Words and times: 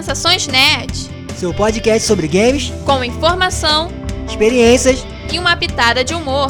Sensações 0.00 0.46
Nerd. 0.46 1.10
Seu 1.36 1.52
podcast 1.52 2.08
sobre 2.08 2.26
games, 2.26 2.72
com 2.86 3.04
informação, 3.04 3.90
experiências 4.26 5.04
e 5.30 5.38
uma 5.38 5.54
pitada 5.54 6.02
de 6.02 6.14
humor. 6.14 6.48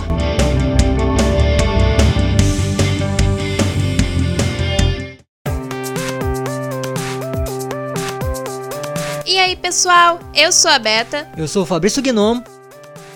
E 9.26 9.36
aí, 9.36 9.56
pessoal? 9.56 10.20
Eu 10.32 10.52
sou 10.52 10.70
a 10.70 10.78
Beta. 10.78 11.28
Eu 11.36 11.48
sou 11.48 11.64
o 11.64 11.66
Fabrício 11.66 12.00
Gnomo. 12.00 12.44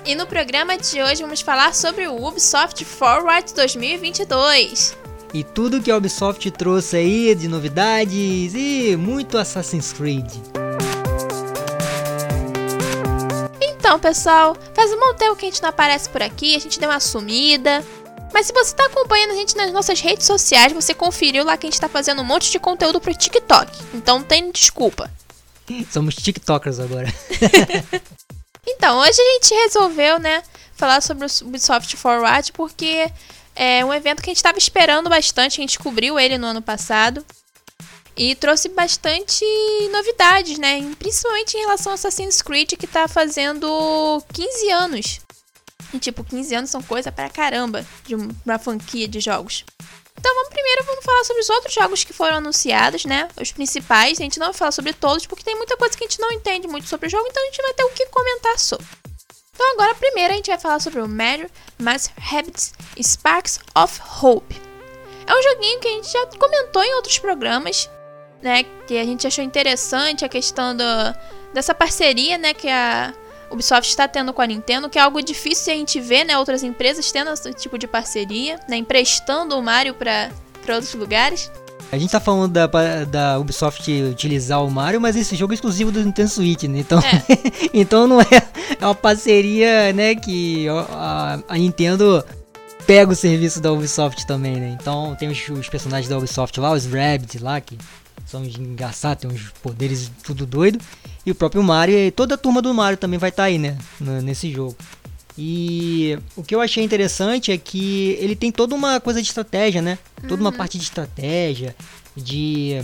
E 0.05 0.17
no 0.17 0.27
programa 0.27 0.77
de 0.77 1.01
hoje 1.01 1.23
vamos 1.23 1.43
falar 1.43 1.73
sobre 1.77 2.09
o 2.09 2.27
Ubisoft 2.27 2.85
Forward 2.85 3.55
2022 3.55 5.04
e 5.35 5.43
tudo 5.43 5.83
que 5.83 5.91
a 5.91 5.97
Ubisoft 5.97 6.49
trouxe 6.53 6.97
aí 6.97 7.35
de 7.35 7.49
novidades 7.49 8.55
e 8.55 8.97
muito 8.97 9.37
Assassin's 9.37 9.93
Creed. 9.93 10.31
Então, 13.61 13.99
pessoal, 13.99 14.57
faz 14.73 14.93
um 14.93 15.01
bom 15.01 15.13
tempo 15.15 15.35
que 15.35 15.45
a 15.45 15.51
gente 15.51 15.61
não 15.61 15.71
aparece 15.71 16.09
por 16.09 16.23
aqui, 16.23 16.55
a 16.55 16.61
gente 16.61 16.79
deu 16.79 16.89
uma 16.89 17.01
sumida. 17.01 17.85
Mas 18.33 18.47
se 18.47 18.53
você 18.53 18.71
está 18.71 18.87
acompanhando 18.87 19.33
a 19.33 19.35
gente 19.35 19.57
nas 19.57 19.73
nossas 19.73 20.01
redes 20.01 20.25
sociais, 20.25 20.73
você 20.73 20.95
conferiu 20.95 21.45
lá 21.45 21.57
que 21.57 21.67
a 21.67 21.69
gente 21.69 21.75
está 21.75 21.89
fazendo 21.89 22.23
um 22.23 22.25
monte 22.25 22.51
de 22.53 22.61
conteúdo 22.61 23.01
pro 23.01 23.13
TikTok. 23.13 23.71
Então 23.93 24.21
não 24.21 24.25
tem 24.25 24.53
desculpa. 24.53 25.11
Somos 25.91 26.15
TikTokers 26.15 26.79
agora. 26.79 27.13
então, 28.67 28.99
hoje 28.99 29.21
a 29.21 29.33
gente 29.33 29.55
resolveu, 29.55 30.21
né, 30.21 30.45
falar 30.77 31.01
sobre 31.01 31.27
o 31.27 31.29
Ubisoft 31.43 31.97
Forward 31.97 32.53
porque 32.53 33.11
é 33.55 33.85
um 33.85 33.93
evento 33.93 34.23
que 34.23 34.31
a 34.31 34.33
gente 34.33 34.39
estava 34.39 34.59
esperando 34.59 35.09
bastante, 35.09 35.61
a 35.61 35.63
gente 35.63 35.79
cobriu 35.79 36.19
ele 36.19 36.39
no 36.39 36.47
ano 36.47 36.63
passado. 36.63 37.25
E 38.17 38.37
trouxe 38.37 38.69
bastante 38.69 39.45
novidades, 39.91 40.57
né? 40.57 40.89
Principalmente 41.01 41.57
em 41.57 41.61
relação 41.61 41.91
ao 41.91 41.95
Assassin's 41.95 42.41
Creed, 42.41 42.75
que 42.75 42.87
tá 42.87 43.09
fazendo 43.09 44.23
15 44.33 44.71
anos. 44.71 45.21
E, 45.93 45.99
tipo, 45.99 46.23
15 46.23 46.55
anos 46.55 46.71
são 46.71 46.81
coisa 46.81 47.11
pra 47.11 47.29
caramba 47.29 47.85
de 48.07 48.15
uma 48.15 48.59
franquia 48.59 49.09
de 49.09 49.19
jogos. 49.19 49.65
Então, 50.17 50.33
vamos 50.33 50.51
primeiro 50.51 50.85
vamos 50.85 51.05
falar 51.05 51.25
sobre 51.25 51.43
os 51.43 51.51
outros 51.51 51.75
jogos 51.75 52.05
que 52.05 52.13
foram 52.13 52.37
anunciados, 52.37 53.05
né? 53.05 53.29
Os 53.41 53.53
principais. 53.53 54.19
A 54.19 54.23
gente 54.23 54.39
não 54.39 54.47
vai 54.47 54.55
falar 54.55 54.73
sobre 54.73 54.93
todos, 54.93 55.27
porque 55.27 55.45
tem 55.45 55.57
muita 55.57 55.77
coisa 55.77 55.97
que 55.97 56.05
a 56.05 56.07
gente 56.07 56.21
não 56.21 56.33
entende 56.33 56.69
muito 56.69 56.89
sobre 56.89 57.09
o 57.09 57.11
jogo, 57.11 57.27
então 57.29 57.43
a 57.43 57.47
gente 57.47 57.63
vai 57.63 57.75
ter 57.75 57.85
o 57.85 57.91
que 57.91 58.07
comentar 58.07 58.59
sobre. 58.59 58.87
Então 59.55 59.73
agora 59.73 59.95
primeiro 59.95 60.33
a 60.33 60.37
gente 60.37 60.49
vai 60.49 60.59
falar 60.59 60.81
sobre 60.81 61.01
o 61.01 61.09
Mario 61.09 61.49
Mass 61.79 62.11
Habits 62.31 62.75
Sparks 63.01 63.61
of 63.75 64.01
Hope. 64.21 64.61
É 65.27 65.35
um 65.35 65.43
joguinho 65.43 65.81
que 65.81 65.89
a 65.89 65.93
gente 65.93 66.13
já 66.13 66.27
comentou 66.39 66.83
em 66.83 66.95
outros 66.97 67.19
programas, 67.19 67.89
né? 68.43 68.65
Que 68.87 68.99
a 68.99 69.05
gente 69.05 69.27
achou 69.27 69.43
interessante 69.43 70.25
a 70.25 70.29
questão 70.29 70.77
do, 70.77 70.85
dessa 71.55 71.73
parceria, 71.73 72.37
né? 72.37 72.53
Que 72.53 72.69
a 72.69 73.15
Ubisoft 73.51 73.89
está 73.89 74.07
tendo 74.07 74.33
com 74.33 74.43
a 74.43 74.47
Nintendo, 74.47 74.91
que 74.91 74.99
é 74.99 75.03
algo 75.03 75.23
difícil 75.23 75.73
a 75.73 75.77
gente 75.77 76.01
ver, 76.01 76.25
né? 76.25 76.37
Outras 76.37 76.63
empresas 76.63 77.11
tendo 77.11 77.31
esse 77.31 77.55
tipo 77.55 77.79
de 77.79 77.87
parceria, 77.87 78.61
né? 78.69 78.77
Emprestando 78.77 79.57
o 79.57 79.63
Mario 79.63 79.95
para 79.95 80.31
outros 80.69 80.93
lugares. 80.95 81.51
A 81.93 81.99
gente 81.99 82.11
tá 82.11 82.21
falando 82.21 82.53
da, 82.53 82.67
da 83.05 83.39
Ubisoft 83.39 83.91
utilizar 84.11 84.65
o 84.65 84.71
Mario, 84.71 85.01
mas 85.01 85.17
esse 85.17 85.37
jogo 85.37 85.53
é 85.53 85.55
exclusivo 85.55 85.93
do 85.93 86.05
Nintendo 86.05 86.29
Switch, 86.29 86.65
né? 86.65 86.81
Então, 86.81 86.99
é. 86.99 87.23
então 87.73 88.07
não 88.07 88.21
é, 88.21 88.27
é 88.81 88.85
uma 88.85 88.95
parceria, 88.95 89.93
né, 89.93 90.15
que 90.15 90.67
a, 90.69 91.41
a, 91.49 91.57
Nintendo 91.57 92.25
pega 92.87 93.13
o 93.13 93.17
serviço 93.17 93.61
da 93.61 93.73
Ubisoft 93.73 94.27
também, 94.27 94.57
né? 94.57 94.77
Então 94.81 95.15
tem 95.15 95.29
os, 95.29 95.49
os 95.49 95.69
personagens 95.69 96.09
da 96.09 96.19
Ubisoft 96.19 96.59
lá, 96.59 96.73
os 96.73 96.87
Rabbids 96.87 97.41
lá, 97.41 97.61
que 97.61 97.79
são 98.27 98.45
engraçados, 98.45 99.23
tem 99.23 99.31
uns 99.31 99.51
poderes 99.63 100.11
tudo 100.25 100.47
doido. 100.47 100.79
E 101.25 101.31
o 101.31 101.35
próprio 101.35 101.63
Mario, 101.63 101.97
e 101.97 102.11
toda 102.11 102.35
a 102.35 102.39
turma 102.39 102.61
do 102.61 102.75
Mario 102.75 102.99
também 102.99 103.19
vai 103.19 103.31
estar 103.31 103.45
tá 103.45 103.47
aí, 103.47 103.59
né, 103.59 103.77
nesse 104.01 104.51
jogo. 104.53 104.77
E 105.37 106.17
o 106.37 106.43
que 106.43 106.55
eu 106.55 106.61
achei 106.61 106.85
interessante 106.85 107.51
é 107.51 107.59
que 107.59 108.17
ele 108.21 108.37
tem 108.37 108.53
toda 108.53 108.75
uma 108.75 109.01
coisa 109.01 109.21
de 109.21 109.27
estratégia, 109.27 109.83
né? 109.83 109.99
Toda 110.29 110.41
uma 110.41 110.51
uhum. 110.51 110.57
parte 110.57 110.79
de 110.79 110.85
estratégia, 110.85 111.75
de 112.17 112.81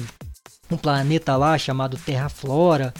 um 0.70 0.76
planeta 0.76 1.36
lá 1.36 1.56
chamado 1.56 1.96
Terra 1.96 2.28
Flora. 2.28 2.92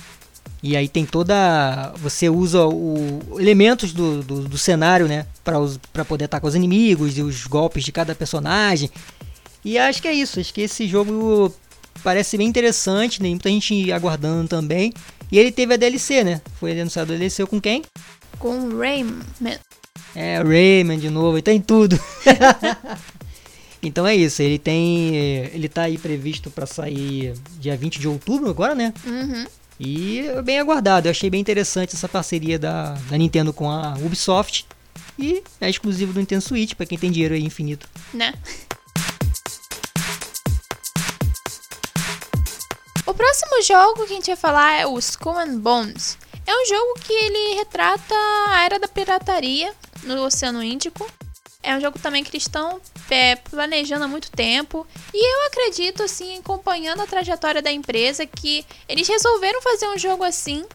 E 0.63 0.77
aí 0.77 0.89
tem 0.89 1.05
toda. 1.05 1.93
Você 1.97 2.29
usa 2.29 2.67
o 2.67 3.41
elementos 3.41 3.93
do, 3.93 4.23
do, 4.23 4.49
do 4.49 4.59
cenário, 4.59 5.09
né? 5.09 5.27
Para 5.43 6.05
poder 6.05 6.27
atacar 6.27 6.49
os 6.49 6.55
inimigos 6.55 7.19
e 7.19 7.23
os 7.23 7.47
golpes 7.47 7.83
de 7.83 7.91
cada 7.91 8.15
personagem. 8.15 8.91
E 9.65 9.79
acho 9.79 10.01
que 10.01 10.09
é 10.09 10.13
isso. 10.13 10.39
Acho 10.39 10.53
que 10.53 10.61
esse 10.61 10.87
jogo 10.87 11.53
parece 12.05 12.37
bem 12.37 12.47
interessante, 12.47 13.23
né? 13.23 13.31
Muita 13.31 13.49
gente 13.49 13.91
aguardando 13.91 14.49
também. 14.49 14.93
E 15.33 15.39
ele 15.39 15.51
teve 15.51 15.75
a 15.75 15.77
DLC, 15.77 16.25
né? 16.25 16.41
Foi 16.59 16.79
anunciado 16.79 17.13
a 17.13 17.17
DLC 17.17 17.47
com 17.47 17.61
quem? 17.61 17.83
Com 18.41 18.77
Rayman. 18.77 19.59
É, 20.17 20.43
Rayman 20.43 20.99
de 20.99 21.11
novo, 21.11 21.37
ele 21.37 21.43
tem 21.43 21.61
tudo. 21.61 22.01
então 23.81 24.05
é 24.05 24.17
isso, 24.17 24.43
ele 24.43 24.59
tem. 24.59 25.15
Ele 25.15 25.69
tá 25.69 25.83
aí 25.83 25.97
previsto 25.97 26.51
para 26.51 26.67
sair 26.67 27.35
dia 27.61 27.77
20 27.77 28.01
de 28.01 28.09
outubro 28.09 28.51
agora, 28.51 28.75
né? 28.75 28.93
Uhum. 29.07 29.47
E 29.79 30.25
bem 30.45 30.59
aguardado, 30.59 31.07
eu 31.07 31.11
achei 31.11 31.31
bem 31.31 31.41
interessante 31.41 31.95
essa 31.95 32.09
parceria 32.09 32.59
da, 32.59 32.95
da 33.09 33.17
Nintendo 33.17 33.53
com 33.53 33.71
a 33.71 33.95
Ubisoft. 33.99 34.67
E 35.19 35.43
é 35.61 35.69
exclusivo 35.69 36.13
do 36.13 36.21
Nintendo 36.21 36.43
Switch, 36.43 36.75
para 36.75 36.87
quem 36.87 36.99
tem 36.99 37.11
dinheiro 37.11 37.35
aí 37.35 37.45
infinito. 37.45 37.87
Né? 38.13 38.35
O 43.07 43.15
próximo 43.15 43.63
jogo 43.63 44.07
que 44.07 44.13
a 44.13 44.15
gente 44.17 44.27
vai 44.29 44.37
falar 44.37 44.81
é 44.81 44.87
o 44.87 44.99
Skull 44.99 45.39
and 45.39 45.59
Bones. 45.59 46.17
É 46.51 46.53
um 46.53 46.67
jogo 46.67 46.95
que 47.07 47.13
ele 47.13 47.55
retrata 47.55 48.15
a 48.49 48.65
era 48.65 48.77
da 48.81 48.89
pirataria 48.89 49.73
no 50.03 50.21
Oceano 50.25 50.61
Índico. 50.61 51.09
É 51.63 51.77
um 51.77 51.81
jogo 51.81 51.97
também 52.01 52.25
que 52.25 52.31
eles 52.33 52.43
estão 52.43 52.81
é, 53.09 53.37
planejando 53.37 54.05
há 54.05 54.09
muito 54.09 54.33
tempo. 54.33 54.85
E 55.15 55.25
eu 55.25 55.47
acredito, 55.47 56.03
assim, 56.03 56.39
acompanhando 56.39 57.03
a 57.03 57.07
trajetória 57.07 57.63
da 57.63 57.71
empresa, 57.71 58.27
que 58.27 58.67
eles 58.89 59.07
resolveram 59.07 59.63
fazer 59.63 59.87
um 59.91 59.97
jogo 59.97 60.25
assim. 60.25 60.67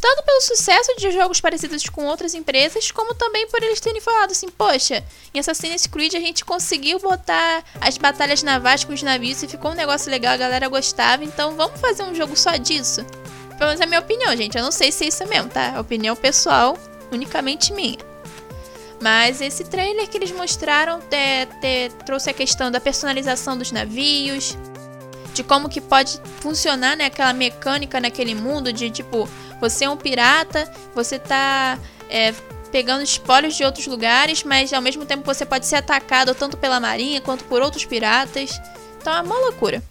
Tanto 0.00 0.24
pelo 0.24 0.40
sucesso 0.40 0.96
de 0.96 1.12
jogos 1.12 1.40
parecidos 1.40 1.88
com 1.88 2.06
outras 2.06 2.34
empresas, 2.34 2.90
como 2.90 3.14
também 3.14 3.46
por 3.46 3.62
eles 3.62 3.78
terem 3.78 4.00
falado 4.00 4.32
assim: 4.32 4.48
poxa, 4.48 5.04
em 5.32 5.38
Assassin's 5.38 5.86
Creed 5.86 6.14
a 6.14 6.20
gente 6.20 6.44
conseguiu 6.44 6.98
botar 6.98 7.64
as 7.80 7.96
batalhas 7.96 8.42
navais 8.42 8.82
com 8.82 8.92
os 8.92 9.02
navios 9.02 9.44
e 9.44 9.48
ficou 9.48 9.70
um 9.70 9.74
negócio 9.74 10.10
legal, 10.10 10.34
a 10.34 10.38
galera 10.38 10.68
gostava, 10.68 11.22
então 11.22 11.54
vamos 11.54 11.80
fazer 11.80 12.02
um 12.02 12.14
jogo 12.16 12.36
só 12.36 12.56
disso. 12.56 13.06
Pelo 13.58 13.68
menos 13.68 13.80
é 13.80 13.84
a 13.84 13.86
minha 13.86 14.00
opinião, 14.00 14.36
gente. 14.36 14.56
Eu 14.56 14.64
não 14.64 14.72
sei 14.72 14.90
se 14.90 15.04
é 15.04 15.08
isso 15.08 15.26
mesmo, 15.26 15.48
tá? 15.48 15.78
Opinião 15.80 16.16
pessoal, 16.16 16.76
unicamente 17.10 17.72
minha. 17.72 17.98
Mas 19.00 19.40
esse 19.40 19.64
trailer 19.64 20.08
que 20.08 20.16
eles 20.16 20.32
mostraram 20.32 21.00
te, 21.00 21.46
te, 21.60 21.90
trouxe 22.04 22.30
a 22.30 22.32
questão 22.32 22.70
da 22.70 22.80
personalização 22.80 23.56
dos 23.56 23.70
navios, 23.70 24.56
de 25.34 25.42
como 25.42 25.68
que 25.68 25.80
pode 25.80 26.20
funcionar 26.40 26.96
né, 26.96 27.06
aquela 27.06 27.32
mecânica 27.32 28.00
naquele 28.00 28.34
mundo 28.34 28.72
de 28.72 28.88
tipo, 28.90 29.28
você 29.60 29.84
é 29.84 29.90
um 29.90 29.96
pirata, 29.96 30.70
você 30.94 31.18
tá 31.18 31.78
é, 32.08 32.32
pegando 32.70 33.02
espólios 33.02 33.54
de 33.54 33.64
outros 33.64 33.86
lugares, 33.86 34.42
mas 34.42 34.72
ao 34.72 34.80
mesmo 34.80 35.04
tempo 35.04 35.24
você 35.24 35.44
pode 35.44 35.66
ser 35.66 35.76
atacado 35.76 36.34
tanto 36.34 36.56
pela 36.56 36.80
marinha 36.80 37.20
quanto 37.20 37.44
por 37.44 37.60
outros 37.60 37.84
piratas. 37.84 38.60
Então 39.00 39.12
é 39.12 39.20
uma 39.20 39.38
loucura. 39.38 39.82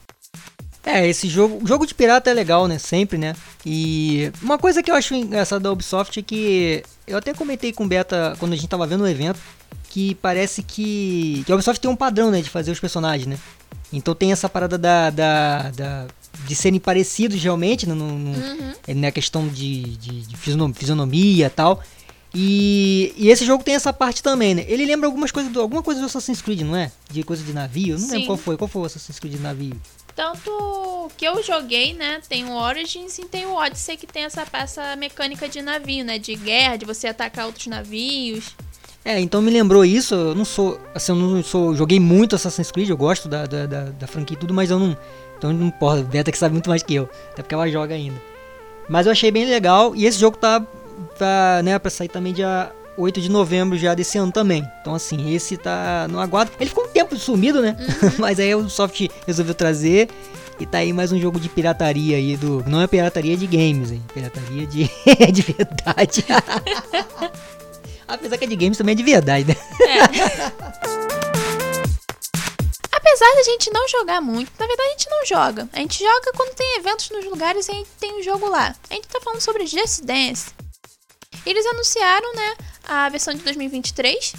É, 0.86 1.08
esse 1.08 1.30
jogo, 1.30 1.66
jogo 1.66 1.86
de 1.86 1.96
pirata 1.96 2.30
é 2.30 2.34
legal, 2.34 2.68
né? 2.68 2.78
Sempre, 2.78 3.18
né? 3.18 3.36
E 3.66 4.32
uma 4.42 4.58
coisa 4.58 4.84
que 4.84 4.92
eu 4.92 4.96
acho 4.96 5.16
engraçada 5.16 5.62
da 5.62 5.72
Ubisoft 5.72 6.20
é 6.20 6.24
que 6.24 6.84
eu 7.08 7.18
até 7.18 7.34
comentei 7.34 7.72
com 7.72 7.86
o 7.86 7.88
Beta 7.88 8.36
quando 8.38 8.54
a 8.54 8.56
gente 8.56 8.68
tava 8.68 8.86
vendo 8.86 9.02
o 9.02 9.08
evento 9.08 9.40
que 9.90 10.16
parece 10.16 10.64
que, 10.64 11.44
que 11.46 11.52
a 11.52 11.56
Ubisoft 11.56 11.80
tem 11.80 11.90
um 11.90 11.96
padrão, 11.96 12.32
né, 12.32 12.42
de 12.42 12.50
fazer 12.50 12.72
os 12.72 12.80
personagens, 12.80 13.28
né? 13.28 13.38
Então 13.94 14.16
tem 14.16 14.32
essa 14.32 14.50
parada 14.50 14.78
da, 14.78 15.10
da, 15.10 15.70
da 15.70 16.08
de 16.48 16.56
serem 16.56 16.80
parecidos 16.80 17.42
realmente, 17.42 17.88
né? 17.88 17.94
no, 17.94 18.18
no, 18.18 18.32
uhum. 18.32 18.74
É, 18.88 18.94
na 18.94 19.12
questão 19.12 19.48
de, 19.48 19.84
de, 19.98 20.22
de 20.22 20.36
fisionomia 20.36 21.46
e 21.46 21.50
tal. 21.50 21.82
E, 22.34 23.14
e, 23.16 23.30
esse 23.30 23.46
jogo 23.46 23.64
tem 23.64 23.76
essa 23.76 23.94
parte 23.94 24.24
também, 24.24 24.56
né? 24.56 24.66
Ele 24.68 24.86
lembra 24.88 25.08
algumas 25.08 25.32
coisas 25.32 25.52
do, 25.52 25.62
alguma 25.62 25.84
coisa 25.84 26.00
do 26.00 26.08
Assassin's 26.08 26.42
Creed, 26.42 26.62
não 26.62 26.76
é? 26.76 26.92
De 27.12 27.22
coisa 27.22 27.44
de 27.44 27.54
navio. 27.54 27.94
Eu 27.94 28.00
não 28.00 28.08
Sim. 28.08 28.14
lembro 28.14 28.28
qual 28.28 28.38
foi. 28.38 28.58
Qual 28.58 28.68
foi 28.68 28.82
o 28.82 28.86
Assassin's 28.86 29.20
Creed 29.20 29.36
de 29.36 29.40
navio? 29.40 29.80
Tanto 30.16 31.10
que 31.18 31.26
eu 31.26 31.42
joguei, 31.42 31.94
né? 31.94 32.22
Tem 32.30 32.46
o 32.46 32.54
Origins 32.54 33.18
e 33.18 33.26
tem 33.26 33.46
o 33.46 33.56
Odyssey 33.56 33.98
que 33.98 34.06
tem 34.06 34.24
essa, 34.26 34.46
essa 34.54 34.96
mecânica 34.96 35.50
de 35.50 35.62
navio, 35.62 36.06
né? 36.06 36.20
De 36.20 36.36
guerra, 36.36 36.78
de 36.78 36.86
você 36.86 37.08
atacar 37.08 37.48
outros 37.48 37.66
navios. 37.68 38.56
É, 39.04 39.20
então 39.20 39.42
me 39.42 39.50
lembrou 39.50 39.84
isso. 39.84 40.14
Eu 40.14 40.36
não 40.36 40.46
sou. 40.46 40.80
Assim, 40.94 41.12
eu 41.12 41.16
não 41.16 41.44
sou. 41.44 41.76
Joguei 41.76 42.00
muito 42.00 42.36
Assassin's 42.36 42.72
Creed, 42.72 42.90
eu 42.90 42.98
gosto 42.98 43.28
da, 43.28 43.46
da, 43.46 43.66
da, 43.66 43.84
da 43.86 44.08
franquia 44.08 44.36
e 44.36 44.40
tudo, 44.40 44.54
mas 44.54 44.70
eu 44.70 44.80
não. 44.80 44.96
Então 45.38 45.52
não 45.52 45.72
porra, 45.72 46.02
Beta 46.04 46.32
que 46.32 46.38
sabe 46.38 46.54
muito 46.54 46.70
mais 46.70 46.84
que 46.84 46.94
eu. 46.94 47.10
Até 47.32 47.42
porque 47.42 47.56
ela 47.56 47.68
joga 47.68 47.96
ainda. 47.96 48.22
Mas 48.88 49.08
eu 49.08 49.12
achei 49.12 49.32
bem 49.32 49.46
legal. 49.46 49.96
E 49.96 50.06
esse 50.06 50.20
jogo 50.20 50.38
tá. 50.38 50.66
tá 51.18 51.62
né, 51.64 51.78
pra 51.80 51.90
sair 51.90 52.08
também 52.08 52.34
dia 52.34 52.72
8 52.98 53.22
de 53.22 53.30
novembro 53.30 53.78
já 53.78 53.94
desse 53.94 54.18
ano 54.18 54.32
também. 54.32 54.68
Então, 54.82 54.94
assim, 54.94 55.34
esse 55.34 55.58
tá 55.58 56.08
no 56.10 56.20
aguardo. 56.20 56.52
Ele 56.60 56.70
ficou 56.70 56.86
um 56.86 56.90
tempo 56.90 57.16
sumido, 57.18 57.62
né? 57.62 57.76
Uhum. 57.80 58.12
Mas 58.20 58.40
aí 58.40 58.54
o 58.54 58.70
Soft 58.70 59.08
resolveu 59.26 59.56
trazer. 59.56 60.10
E 60.60 60.66
tá 60.66 60.78
aí 60.78 60.94
mais 60.94 61.12
um 61.12 61.20
jogo 61.20 61.40
de 61.40 61.50
pirataria 61.50 62.18
aí 62.18 62.38
do. 62.38 62.64
Não 62.68 62.82
é 62.82 62.88
pirataria 62.88 63.36
de 63.36 63.48
games, 63.48 63.92
hein? 63.92 64.04
Pirataria 64.14 64.68
de. 64.68 64.90
de 65.34 65.42
verdade. 65.42 66.26
Apesar 68.08 68.38
que 68.38 68.46
é 68.46 68.48
de 68.48 68.56
games 68.56 68.78
também 68.78 68.94
é 68.94 68.96
de 68.96 69.04
verdade, 69.04 69.48
né? 69.48 69.56
É. 69.82 70.04
Apesar 72.92 73.36
da 73.36 73.44
gente 73.44 73.72
não 73.72 73.88
jogar 73.88 74.22
muito, 74.22 74.52
na 74.60 74.68
verdade 74.68 74.90
a 74.90 74.92
gente 74.92 75.10
não 75.10 75.26
joga. 75.26 75.68
A 75.74 75.80
gente 75.80 76.00
joga 76.00 76.32
quando 76.36 76.54
tem 76.56 76.78
eventos 76.78 77.10
nos 77.10 77.26
lugares 77.26 77.68
e 77.68 77.72
a 77.72 77.74
gente 77.74 77.90
tem 78.00 78.20
um 78.20 78.24
jogo 78.24 78.48
lá. 78.48 78.76
A 78.90 78.94
gente 78.94 79.08
tá 79.08 79.20
falando 79.22 79.42
sobre 79.42 79.66
Just 79.66 80.02
Dance. 80.04 80.52
Eles 81.46 81.66
anunciaram, 81.66 82.34
né, 82.36 82.56
a 82.88 83.10
versão 83.10 83.34
de 83.34 83.44
2023 83.44 84.34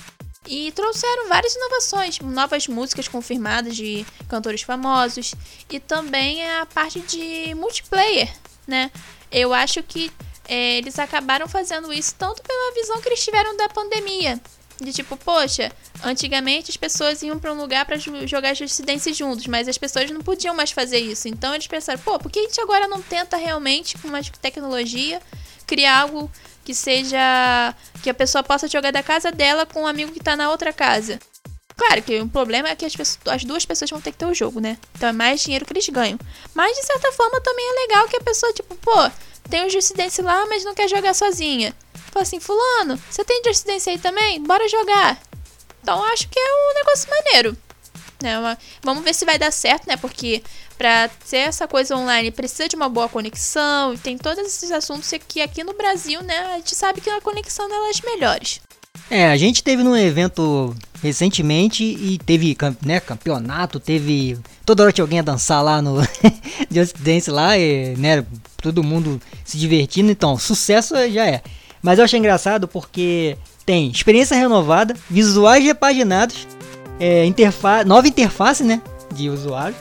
e 0.46 0.70
trouxeram 0.72 1.28
várias 1.28 1.54
inovações, 1.54 2.18
novas 2.20 2.68
músicas 2.68 3.08
confirmadas 3.08 3.76
de 3.76 4.04
cantores 4.28 4.62
famosos 4.62 5.34
e 5.70 5.80
também 5.80 6.46
a 6.58 6.66
parte 6.66 7.00
de 7.00 7.54
multiplayer, 7.54 8.30
né? 8.66 8.90
Eu 9.32 9.54
acho 9.54 9.82
que 9.82 10.12
é, 10.46 10.76
eles 10.76 10.98
acabaram 10.98 11.48
fazendo 11.48 11.92
isso 11.92 12.14
tanto 12.18 12.42
pela 12.42 12.74
visão 12.74 13.00
que 13.00 13.08
eles 13.08 13.24
tiveram 13.24 13.56
da 13.56 13.68
pandemia, 13.68 14.38
de 14.80 14.92
tipo, 14.92 15.16
poxa, 15.16 15.72
antigamente 16.02 16.70
as 16.70 16.76
pessoas 16.76 17.22
iam 17.22 17.38
para 17.38 17.52
um 17.52 17.56
lugar 17.56 17.86
para 17.86 17.96
jogar 17.96 18.54
Justice 18.54 19.12
juntos, 19.12 19.46
mas 19.46 19.68
as 19.68 19.78
pessoas 19.78 20.10
não 20.10 20.20
podiam 20.20 20.54
mais 20.54 20.72
fazer 20.72 20.98
isso. 20.98 21.28
Então 21.28 21.54
eles 21.54 21.66
pensaram, 21.66 22.00
pô, 22.00 22.18
por 22.18 22.30
que 22.30 22.40
a 22.40 22.42
gente 22.42 22.60
agora 22.60 22.86
não 22.88 23.00
tenta 23.00 23.36
realmente, 23.36 23.96
com 23.98 24.08
mais 24.08 24.28
tecnologia, 24.28 25.22
criar 25.66 26.00
algo 26.00 26.30
que 26.64 26.74
seja. 26.74 27.74
que 28.02 28.10
a 28.10 28.14
pessoa 28.14 28.42
possa 28.42 28.66
jogar 28.66 28.90
da 28.90 29.02
casa 29.02 29.30
dela 29.30 29.66
com 29.66 29.82
um 29.82 29.86
amigo 29.86 30.12
que 30.12 30.20
tá 30.20 30.34
na 30.34 30.50
outra 30.50 30.72
casa? 30.72 31.18
Claro 31.76 32.02
que 32.02 32.20
o 32.20 32.28
problema 32.28 32.68
é 32.68 32.76
que 32.76 32.84
as, 32.84 32.94
pessoas, 32.94 33.18
as 33.26 33.44
duas 33.44 33.64
pessoas 33.64 33.90
vão 33.90 34.00
ter 34.00 34.12
que 34.12 34.18
ter 34.18 34.26
o 34.26 34.34
jogo, 34.34 34.60
né? 34.60 34.78
Então 34.94 35.08
é 35.08 35.12
mais 35.12 35.40
dinheiro 35.40 35.64
que 35.64 35.72
eles 35.72 35.88
ganham. 35.88 36.18
Mas 36.54 36.76
de 36.76 36.84
certa 36.84 37.12
forma 37.12 37.40
também 37.40 37.66
é 37.68 37.80
legal 37.82 38.08
que 38.08 38.16
a 38.16 38.20
pessoa, 38.20 38.52
tipo, 38.52 38.74
pô, 38.76 39.10
tem 39.50 39.66
o 39.66 39.70
Justice 39.70 40.22
lá, 40.22 40.46
mas 40.46 40.64
não 40.64 40.74
quer 40.74 40.88
jogar 40.88 41.14
sozinha. 41.14 41.74
Fala 42.12 42.22
assim, 42.22 42.38
fulano, 42.38 43.00
você 43.10 43.24
tem 43.24 43.42
Just 43.44 43.66
Dance 43.66 43.90
aí 43.90 43.98
também? 43.98 44.40
Bora 44.42 44.68
jogar. 44.68 45.20
Então 45.82 46.02
acho 46.04 46.28
que 46.28 46.38
é 46.38 46.42
um 46.42 46.74
negócio 46.74 47.10
maneiro. 47.10 47.56
Né? 48.22 48.38
Uma... 48.38 48.58
Vamos 48.82 49.02
ver 49.02 49.14
se 49.14 49.24
vai 49.24 49.38
dar 49.38 49.50
certo, 49.50 49.86
né? 49.86 49.96
Porque 49.96 50.42
para 50.76 51.10
ser 51.24 51.38
essa 51.38 51.66
coisa 51.66 51.96
online 51.96 52.30
precisa 52.30 52.68
de 52.68 52.76
uma 52.76 52.88
boa 52.88 53.08
conexão 53.08 53.94
e 53.94 53.98
tem 53.98 54.18
todos 54.18 54.44
esses 54.44 54.70
assuntos 54.70 55.10
que 55.28 55.40
aqui 55.40 55.62
no 55.62 55.74
Brasil, 55.74 56.22
né, 56.22 56.38
a 56.54 56.56
gente 56.56 56.74
sabe 56.74 57.00
que 57.00 57.10
a 57.10 57.20
conexão 57.20 57.66
é 57.66 57.88
das 57.88 58.00
melhores. 58.00 58.60
É, 59.10 59.30
a 59.30 59.36
gente 59.36 59.62
teve 59.62 59.82
num 59.82 59.96
evento 59.96 60.74
recentemente 61.02 61.84
e 61.84 62.18
teve 62.18 62.56
né, 62.82 63.00
campeonato, 63.00 63.78
teve. 63.78 64.38
Toda 64.64 64.82
hora 64.82 64.92
tinha 64.92 65.02
alguém 65.02 65.18
a 65.18 65.22
dançar 65.22 65.62
lá 65.62 65.82
no 65.82 66.00
Just 66.70 66.96
Dance 66.98 67.30
lá, 67.30 67.58
e, 67.58 67.94
né? 67.96 68.24
Todo 68.62 68.82
mundo 68.82 69.20
se 69.44 69.58
divertindo, 69.58 70.10
então, 70.10 70.38
sucesso 70.38 70.94
já 71.10 71.26
é. 71.26 71.42
Mas 71.82 71.98
eu 71.98 72.04
achei 72.04 72.18
engraçado 72.18 72.66
porque 72.66 73.36
tem 73.66 73.90
experiência 73.90 74.36
renovada, 74.36 74.96
visuais 75.10 75.62
repaginados, 75.62 76.48
é, 76.98 77.26
interfa 77.26 77.84
nova 77.84 78.08
interface, 78.08 78.64
né? 78.64 78.80
De 79.12 79.28
usuário, 79.28 79.76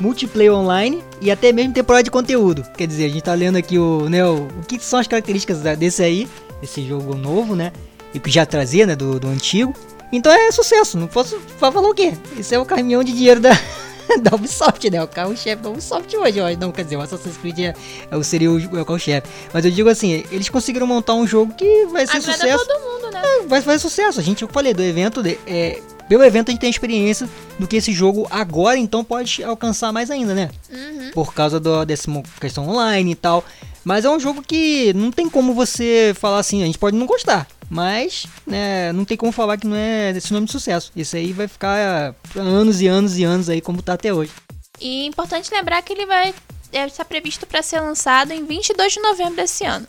multiplayer 0.00 0.52
online 0.52 1.02
e 1.20 1.30
até 1.30 1.52
mesmo 1.52 1.72
temporada 1.72 2.02
de 2.02 2.10
conteúdo. 2.10 2.64
Quer 2.76 2.86
dizer, 2.86 3.06
a 3.06 3.08
gente 3.08 3.22
tá 3.22 3.34
lendo 3.34 3.56
aqui 3.56 3.78
o, 3.78 4.08
né, 4.08 4.24
o, 4.24 4.46
o 4.46 4.64
que 4.66 4.78
são 4.84 4.98
as 4.98 5.06
características 5.06 5.60
desse 5.76 6.02
aí, 6.02 6.28
desse 6.60 6.86
jogo 6.86 7.14
novo, 7.14 7.54
né? 7.54 7.72
E 8.14 8.20
que 8.20 8.30
já 8.30 8.46
trazia, 8.46 8.86
né, 8.86 8.96
do, 8.96 9.18
do 9.18 9.28
antigo. 9.28 9.74
Então 10.12 10.32
é 10.32 10.50
sucesso, 10.50 10.96
não 10.96 11.06
posso 11.06 11.38
falar 11.58 11.80
o 11.80 11.94
quê? 11.94 12.14
Esse 12.38 12.54
é 12.54 12.58
o 12.58 12.64
caminhão 12.64 13.04
de 13.04 13.12
dinheiro 13.12 13.40
da, 13.40 13.50
da 14.22 14.34
Ubisoft, 14.34 14.88
né? 14.90 15.02
O 15.02 15.08
carro-chefe 15.08 15.62
da 15.62 15.68
Ubisoft 15.68 16.16
hoje, 16.16 16.40
ó. 16.40 16.48
Não, 16.58 16.72
quer 16.72 16.84
dizer, 16.84 16.96
o 16.96 17.00
Assassin's 17.00 17.36
Creed 17.36 17.58
é, 17.58 17.74
é, 18.10 18.22
seria 18.22 18.50
o, 18.50 18.58
é 18.58 18.82
o 18.82 18.86
carro-chefe. 18.86 19.28
Mas 19.52 19.64
eu 19.64 19.70
digo 19.70 19.88
assim, 19.88 20.24
eles 20.30 20.48
conseguiram 20.48 20.86
montar 20.86 21.14
um 21.14 21.26
jogo 21.26 21.52
que 21.54 21.86
vai 21.86 22.06
ser 22.06 22.16
Agrada 22.16 22.32
sucesso. 22.38 22.66
todo 22.66 22.80
mundo, 22.80 23.10
né? 23.12 23.22
É, 23.22 23.46
vai 23.46 23.60
fazer 23.60 23.78
sucesso. 23.78 24.18
A 24.18 24.22
gente, 24.22 24.42
eu 24.42 24.48
falei 24.48 24.72
do 24.72 24.82
evento, 24.82 25.22
é, 25.46 25.80
pelo 26.08 26.24
evento 26.24 26.48
a 26.48 26.52
gente 26.52 26.60
tem 26.60 26.70
experiência 26.70 27.28
do 27.58 27.66
que 27.66 27.76
esse 27.76 27.92
jogo 27.92 28.26
agora 28.30 28.78
então 28.78 29.04
pode 29.04 29.44
alcançar 29.44 29.92
mais 29.92 30.10
ainda, 30.10 30.34
né? 30.34 30.50
Uhum. 30.70 31.10
Por 31.12 31.34
causa 31.34 31.60
do, 31.60 31.84
dessa 31.84 32.10
questão 32.40 32.68
online 32.68 33.12
e 33.12 33.14
tal. 33.14 33.44
Mas 33.84 34.04
é 34.04 34.10
um 34.10 34.18
jogo 34.18 34.42
que 34.42 34.92
não 34.94 35.10
tem 35.10 35.28
como 35.28 35.54
você 35.54 36.14
falar 36.18 36.38
assim, 36.38 36.62
a 36.62 36.66
gente 36.66 36.78
pode 36.78 36.96
não 36.96 37.06
gostar. 37.06 37.46
Mas, 37.70 38.26
né, 38.46 38.92
não 38.92 39.04
tem 39.04 39.16
como 39.16 39.30
falar 39.30 39.58
que 39.58 39.66
não 39.66 39.76
é 39.76 40.14
nome 40.30 40.46
de 40.46 40.52
sucesso. 40.52 40.90
Isso 40.96 41.16
aí 41.16 41.32
vai 41.32 41.46
ficar 41.46 42.14
anos 42.34 42.80
e 42.80 42.86
anos 42.86 43.18
e 43.18 43.24
anos 43.24 43.48
aí 43.50 43.60
como 43.60 43.82
tá 43.82 43.92
até 43.92 44.12
hoje. 44.12 44.32
E 44.80 45.06
importante 45.06 45.52
lembrar 45.52 45.82
que 45.82 45.92
ele 45.92 46.06
vai 46.06 46.34
estar 46.72 47.04
previsto 47.04 47.46
para 47.46 47.62
ser 47.62 47.80
lançado 47.80 48.32
em 48.32 48.44
22 48.44 48.92
de 48.94 49.00
novembro 49.00 49.36
desse 49.36 49.64
ano. 49.64 49.86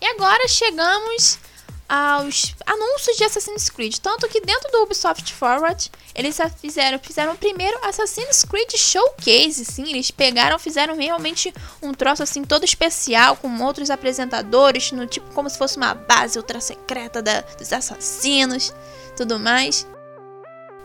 E 0.00 0.06
agora 0.06 0.48
chegamos 0.48 1.38
aos 1.88 2.54
anúncios 2.64 3.16
de 3.16 3.24
Assassin's 3.24 3.68
Creed. 3.68 3.98
Tanto 3.98 4.28
que 4.28 4.40
dentro 4.40 4.70
do 4.70 4.82
Ubisoft 4.82 5.32
Forward, 5.34 5.90
eles 6.14 6.38
fizeram, 6.60 6.98
fizeram 6.98 7.36
primeiro 7.36 7.78
Assassin's 7.84 8.44
Creed 8.44 8.70
Showcase, 8.76 9.64
sim. 9.64 9.90
Eles 9.90 10.10
pegaram, 10.10 10.58
fizeram 10.58 10.96
realmente 10.96 11.52
um 11.82 11.92
troço 11.92 12.22
assim 12.22 12.44
todo 12.44 12.64
especial, 12.64 13.36
com 13.36 13.62
outros 13.62 13.90
apresentadores, 13.90 14.92
no 14.92 15.06
tipo 15.06 15.32
como 15.32 15.50
se 15.50 15.58
fosse 15.58 15.76
uma 15.76 15.94
base 15.94 16.38
ultra 16.38 16.60
secreta 16.60 17.20
da, 17.20 17.40
dos 17.40 17.72
assassinos, 17.72 18.74
tudo 19.16 19.38
mais. 19.38 19.86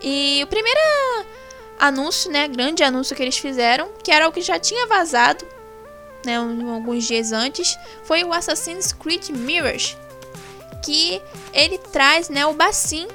E 0.00 0.40
o 0.44 0.46
primeiro 0.46 0.80
anúncio, 1.78 2.30
né, 2.30 2.48
grande 2.48 2.82
anúncio 2.82 3.14
que 3.14 3.22
eles 3.22 3.38
fizeram, 3.38 3.88
que 4.02 4.10
era 4.10 4.28
o 4.28 4.32
que 4.32 4.42
já 4.42 4.58
tinha 4.58 4.86
vazado, 4.86 5.46
né, 6.24 6.36
alguns 6.36 7.04
dias 7.04 7.32
antes, 7.32 7.78
foi 8.04 8.24
o 8.24 8.32
Assassin's 8.32 8.92
Creed 8.92 9.30
Mirrors, 9.30 9.96
que 10.82 11.20
ele 11.52 11.78
traz, 11.78 12.28
né, 12.28 12.46
o 12.46 12.52
Bassin 12.52 13.06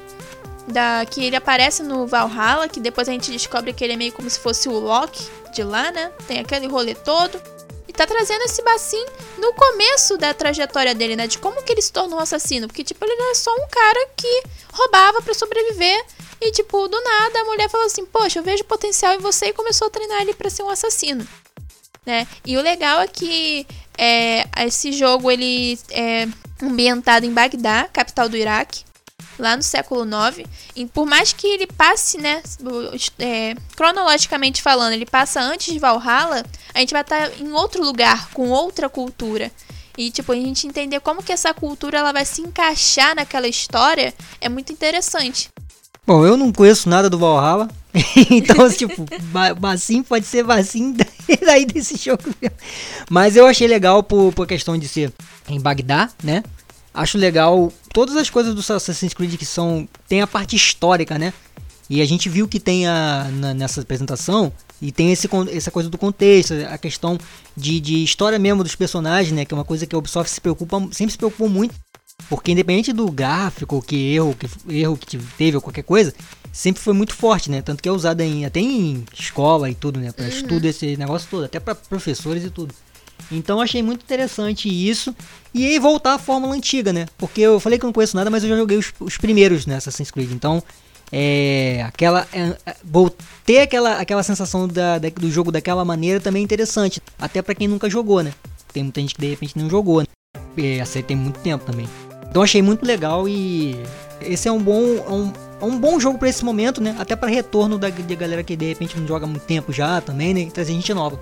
da 0.67 1.05
que 1.05 1.23
ele 1.23 1.35
aparece 1.35 1.83
no 1.83 2.07
Valhalla, 2.07 2.67
que 2.67 2.79
depois 2.79 3.09
a 3.09 3.11
gente 3.11 3.31
descobre 3.31 3.73
que 3.73 3.83
ele 3.83 3.93
é 3.93 3.97
meio 3.97 4.13
como 4.13 4.29
se 4.29 4.39
fosse 4.39 4.69
o 4.69 4.79
Loki 4.79 5.27
de 5.53 5.63
lá, 5.63 5.91
né? 5.91 6.11
Tem 6.27 6.39
aquele 6.39 6.67
rolê 6.67 6.95
todo. 6.95 7.39
E 7.87 7.93
tá 7.93 8.07
trazendo 8.07 8.41
esse 8.43 8.61
Bassin 8.63 9.05
no 9.37 9.53
começo 9.53 10.17
da 10.17 10.33
trajetória 10.33 10.95
dele, 10.95 11.15
né? 11.15 11.27
De 11.27 11.37
como 11.37 11.61
que 11.61 11.71
ele 11.71 11.81
se 11.81 11.91
tornou 11.91 12.17
um 12.17 12.21
assassino. 12.21 12.67
Porque, 12.67 12.83
tipo, 12.83 13.03
ele 13.05 13.13
era 13.13 13.35
só 13.35 13.53
um 13.53 13.67
cara 13.69 14.07
que 14.15 14.43
roubava 14.71 15.21
para 15.21 15.33
sobreviver. 15.33 16.03
E, 16.41 16.51
tipo, 16.51 16.87
do 16.87 16.99
nada 17.01 17.41
a 17.41 17.43
mulher 17.43 17.69
falou 17.69 17.85
assim: 17.85 18.05
Poxa, 18.05 18.39
eu 18.39 18.43
vejo 18.43 18.63
potencial 18.63 19.13
em 19.13 19.19
você. 19.19 19.47
E 19.47 19.53
começou 19.53 19.87
a 19.87 19.91
treinar 19.91 20.21
ele 20.21 20.33
para 20.33 20.49
ser 20.49 20.63
um 20.63 20.69
assassino. 20.69 21.27
Né? 22.05 22.27
E 22.45 22.57
o 22.57 22.61
legal 22.61 23.01
é 23.01 23.07
que 23.07 23.65
é, 23.97 24.45
esse 24.65 24.91
jogo 24.91 25.31
ele 25.31 25.79
é 25.91 26.27
ambientado 26.61 27.25
em 27.25 27.33
Bagdá, 27.33 27.87
capital 27.91 28.27
do 28.27 28.37
Iraque, 28.37 28.83
lá 29.39 29.55
no 29.55 29.63
século 29.63 30.05
IX. 30.05 30.47
E 30.75 30.85
por 30.85 31.05
mais 31.05 31.33
que 31.33 31.47
ele 31.47 31.67
passe, 31.67 32.17
né, 32.17 32.41
é, 33.19 33.55
cronologicamente 33.75 34.61
falando, 34.61 34.93
ele 34.93 35.05
passa 35.05 35.41
antes 35.41 35.73
de 35.73 35.79
Valhalla, 35.79 36.43
a 36.73 36.79
gente 36.79 36.93
vai 36.93 37.01
estar 37.01 37.39
em 37.39 37.51
outro 37.51 37.83
lugar, 37.83 38.29
com 38.31 38.49
outra 38.49 38.89
cultura. 38.89 39.51
E, 39.97 40.09
tipo, 40.09 40.31
a 40.31 40.35
gente 40.35 40.65
entender 40.65 40.99
como 41.01 41.21
que 41.21 41.31
essa 41.31 41.53
cultura 41.53 41.99
ela 41.99 42.11
vai 42.11 42.25
se 42.25 42.41
encaixar 42.41 43.15
naquela 43.15 43.47
história 43.47 44.11
é 44.41 44.49
muito 44.49 44.73
interessante. 44.73 45.49
Bom, 46.05 46.25
eu 46.25 46.35
não 46.35 46.51
conheço 46.51 46.89
nada 46.89 47.09
do 47.09 47.17
Valhalla, 47.19 47.69
então, 48.31 48.69
tipo, 48.71 49.05
Bassim 49.59 50.01
pode 50.01 50.25
ser 50.25 50.43
Bassim 50.43 50.95
daí 51.45 51.65
desse 51.65 51.95
jogo. 51.95 52.23
Mas 53.09 53.35
eu 53.35 53.45
achei 53.45 53.67
legal 53.67 54.01
por, 54.01 54.33
por 54.33 54.47
questão 54.47 54.77
de 54.77 54.87
ser 54.87 55.13
em 55.47 55.59
Bagdá, 55.59 56.09
né? 56.23 56.43
Acho 56.93 57.17
legal 57.17 57.71
todas 57.91 58.15
as 58.15 58.29
coisas 58.29 58.53
do 58.53 58.73
Assassin's 58.73 59.13
Creed 59.13 59.35
que 59.37 59.45
são. 59.45 59.87
tem 60.07 60.21
a 60.21 60.27
parte 60.27 60.55
histórica, 60.55 61.19
né? 61.19 61.33
E 61.89 62.01
a 62.01 62.05
gente 62.05 62.29
viu 62.29 62.47
que 62.47 62.59
tem 62.59 62.87
a, 62.87 63.29
na, 63.31 63.53
nessa 63.53 63.81
apresentação 63.81 64.51
e 64.81 64.91
tem 64.91 65.11
esse, 65.11 65.29
essa 65.51 65.69
coisa 65.69 65.89
do 65.89 65.97
contexto, 65.97 66.53
a 66.69 66.77
questão 66.77 67.17
de, 67.55 67.79
de 67.79 68.03
história 68.03 68.39
mesmo 68.39 68.63
dos 68.63 68.75
personagens, 68.75 69.31
né? 69.31 69.45
Que 69.45 69.53
é 69.53 69.57
uma 69.57 69.65
coisa 69.65 69.85
que 69.85 69.95
a 69.95 69.99
Ubisoft 69.99 70.31
se 70.31 70.41
preocupa, 70.41 70.79
sempre 70.91 71.11
se 71.11 71.17
preocupou 71.17 71.49
muito 71.49 71.75
porque 72.29 72.51
independente 72.51 72.93
do 72.93 73.11
gráfico, 73.11 73.81
que 73.81 74.13
erro 74.13 74.35
que 74.35 74.47
erro 74.73 74.97
que 74.97 75.17
teve 75.37 75.57
ou 75.57 75.61
qualquer 75.61 75.83
coisa, 75.83 76.13
sempre 76.51 76.81
foi 76.81 76.93
muito 76.93 77.13
forte, 77.13 77.49
né? 77.49 77.61
Tanto 77.61 77.81
que 77.81 77.89
é 77.89 77.91
usado 77.91 78.21
em, 78.21 78.45
até 78.45 78.59
em 78.59 79.03
escola 79.13 79.69
e 79.69 79.75
tudo, 79.75 79.99
né? 79.99 80.11
Para 80.11 80.25
uhum. 80.25 80.31
estudo 80.31 80.65
esse 80.65 80.95
negócio 80.97 81.27
todo, 81.29 81.45
até 81.45 81.59
para 81.59 81.75
professores 81.75 82.43
e 82.43 82.49
tudo. 82.49 82.73
Então 83.31 83.59
achei 83.61 83.81
muito 83.81 84.03
interessante 84.03 84.69
isso. 84.69 85.15
E 85.53 85.65
aí 85.65 85.79
voltar 85.79 86.15
à 86.15 86.19
fórmula 86.19 86.55
antiga, 86.55 86.93
né? 86.93 87.07
Porque 87.17 87.41
eu 87.41 87.59
falei 87.59 87.79
que 87.79 87.85
eu 87.85 87.87
não 87.87 87.93
conheço 87.93 88.15
nada, 88.15 88.29
mas 88.29 88.43
eu 88.43 88.49
já 88.49 88.57
joguei 88.57 88.77
os, 88.77 88.93
os 88.99 89.17
primeiros 89.17 89.65
né, 89.65 89.75
Assassin's 89.77 90.11
Creed. 90.11 90.31
Então, 90.31 90.61
é, 91.11 91.83
aquela, 91.87 92.27
é, 92.33 92.55
é 92.65 92.75
ter 93.45 93.59
aquela, 93.59 93.99
aquela 93.99 94.23
sensação 94.23 94.67
da, 94.67 94.97
da, 94.97 95.09
do 95.09 95.29
jogo 95.29 95.51
daquela 95.51 95.85
maneira 95.85 96.19
também 96.19 96.41
é 96.41 96.43
interessante. 96.43 97.01
Até 97.19 97.41
para 97.41 97.55
quem 97.55 97.67
nunca 97.67 97.89
jogou, 97.89 98.21
né? 98.21 98.33
Tem 98.71 98.83
muita 98.83 99.01
gente 99.01 99.15
que 99.15 99.21
de 99.21 99.29
repente 99.29 99.57
não 99.57 99.69
jogou. 99.69 100.01
Né? 100.01 100.07
É, 100.57 101.01
tem 101.01 101.15
muito 101.15 101.39
tempo 101.39 101.65
também. 101.65 101.87
Então 102.33 102.41
achei 102.41 102.63
muito 102.63 102.83
legal 102.83 103.29
e 103.29 103.79
esse 104.19 104.47
é 104.47 104.51
um 104.51 104.57
bom, 104.57 104.81
um, 104.81 105.31
um 105.61 105.77
bom 105.77 105.99
jogo 105.99 106.17
para 106.17 106.27
esse 106.27 106.43
momento, 106.43 106.81
né? 106.81 106.95
Até 106.97 107.15
para 107.15 107.29
retorno 107.29 107.77
da, 107.77 107.89
da 107.89 108.15
galera 108.15 108.43
que 108.43 108.55
de 108.55 108.69
repente 108.69 108.99
não 108.99 109.05
joga 109.05 109.27
muito 109.27 109.43
tempo 109.43 109.71
já 109.71 110.01
também, 110.01 110.33
né? 110.33 110.49
Trazer 110.51 110.73
gente 110.73 110.91
nova. 110.95 111.19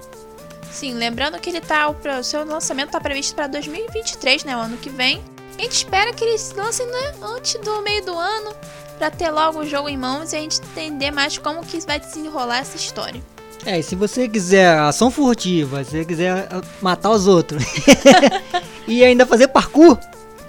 Sim, 0.71 0.93
lembrando 0.93 1.37
que 1.37 1.49
ele 1.49 1.59
tá. 1.59 1.89
O 1.89 2.23
seu 2.23 2.45
lançamento 2.45 2.91
tá 2.91 3.01
previsto 3.01 3.35
para 3.35 3.47
2023, 3.47 4.45
né? 4.45 4.55
O 4.55 4.61
ano 4.61 4.77
que 4.77 4.89
vem. 4.89 5.21
A 5.59 5.61
gente 5.61 5.73
espera 5.73 6.13
que 6.13 6.23
eles 6.23 6.53
lancem 6.55 6.85
né, 6.85 7.13
antes 7.21 7.59
do 7.59 7.81
meio 7.81 8.05
do 8.05 8.17
ano. 8.17 8.55
para 8.97 9.11
ter 9.11 9.31
logo 9.31 9.59
o 9.59 9.65
jogo 9.65 9.89
em 9.89 9.97
mãos 9.97 10.31
e 10.31 10.37
a 10.37 10.39
gente 10.39 10.61
entender 10.61 11.11
mais 11.11 11.37
como 11.37 11.61
que 11.65 11.77
vai 11.81 11.99
desenrolar 11.99 12.59
essa 12.59 12.77
história. 12.77 13.21
É, 13.65 13.77
e 13.77 13.83
se 13.83 13.95
você 13.95 14.29
quiser 14.29 14.79
ação 14.79 15.11
furtiva, 15.11 15.83
se 15.83 15.91
você 15.91 16.05
quiser 16.05 16.47
matar 16.81 17.09
os 17.09 17.27
outros 17.27 17.61
e 18.87 19.03
ainda 19.03 19.25
fazer 19.25 19.49
parkour, 19.49 19.99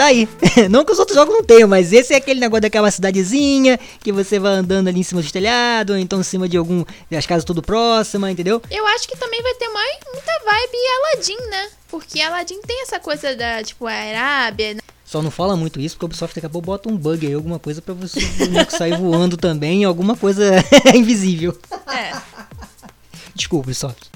tá 0.02 0.06
aí. 0.06 0.28
Não 0.68 0.85
que 0.85 0.92
os 0.92 0.99
outros 0.99 1.16
jogos 1.16 1.32
não 1.32 1.44
tenham, 1.44 1.68
mas 1.68 1.92
esse 1.92 2.12
é 2.12 2.16
aquele 2.16 2.40
negócio 2.40 2.62
daquela 2.62 2.90
cidadezinha 2.90 3.78
que 4.00 4.11
você 4.11 4.38
vai 4.38 4.54
andando 4.54 4.88
ali 4.88 5.00
em 5.00 5.02
cima 5.02 5.21
dos 5.21 5.30
telhados, 5.30 5.94
ou 5.94 6.00
então 6.00 6.21
em 6.21 6.25
cima 6.25 6.49
de 6.49 6.56
algum. 6.56 6.85
as 7.16 7.26
casas 7.26 7.44
tudo 7.44 7.62
próximas, 7.62 8.30
entendeu? 8.32 8.61
Eu 8.71 8.87
acho 8.88 9.06
que 9.06 9.16
também 9.16 9.40
vai 9.42 9.54
ter 9.54 9.68
mais, 9.68 9.99
muita 10.12 10.32
vibe 10.44 10.76
Aladdin, 10.97 11.50
né? 11.50 11.68
Porque 11.88 12.21
Aladdin 12.21 12.61
tem 12.62 12.82
essa 12.82 12.99
coisa 12.99 13.37
da, 13.37 13.62
tipo, 13.62 13.87
a 13.87 13.92
Arábia, 13.92 14.75
né? 14.75 14.80
Só 15.04 15.21
não 15.21 15.30
fala 15.30 15.56
muito 15.56 15.78
isso 15.78 15.94
porque 15.94 16.06
o 16.06 16.09
Ubisoft 16.09 16.35
daqui 16.35 16.47
a 16.47 16.50
pouco 16.50 16.66
bota 16.66 16.88
um 16.88 16.97
bug 16.97 17.26
aí, 17.26 17.35
alguma 17.35 17.59
coisa 17.59 17.82
pra 17.82 17.92
você 17.92 18.18
sair 18.71 18.97
voando 18.97 19.37
também, 19.37 19.85
alguma 19.85 20.16
coisa 20.16 20.52
invisível. 20.94 21.56
É. 21.87 22.12
Desculpa, 23.35 23.66
Ubisoft. 23.66 24.11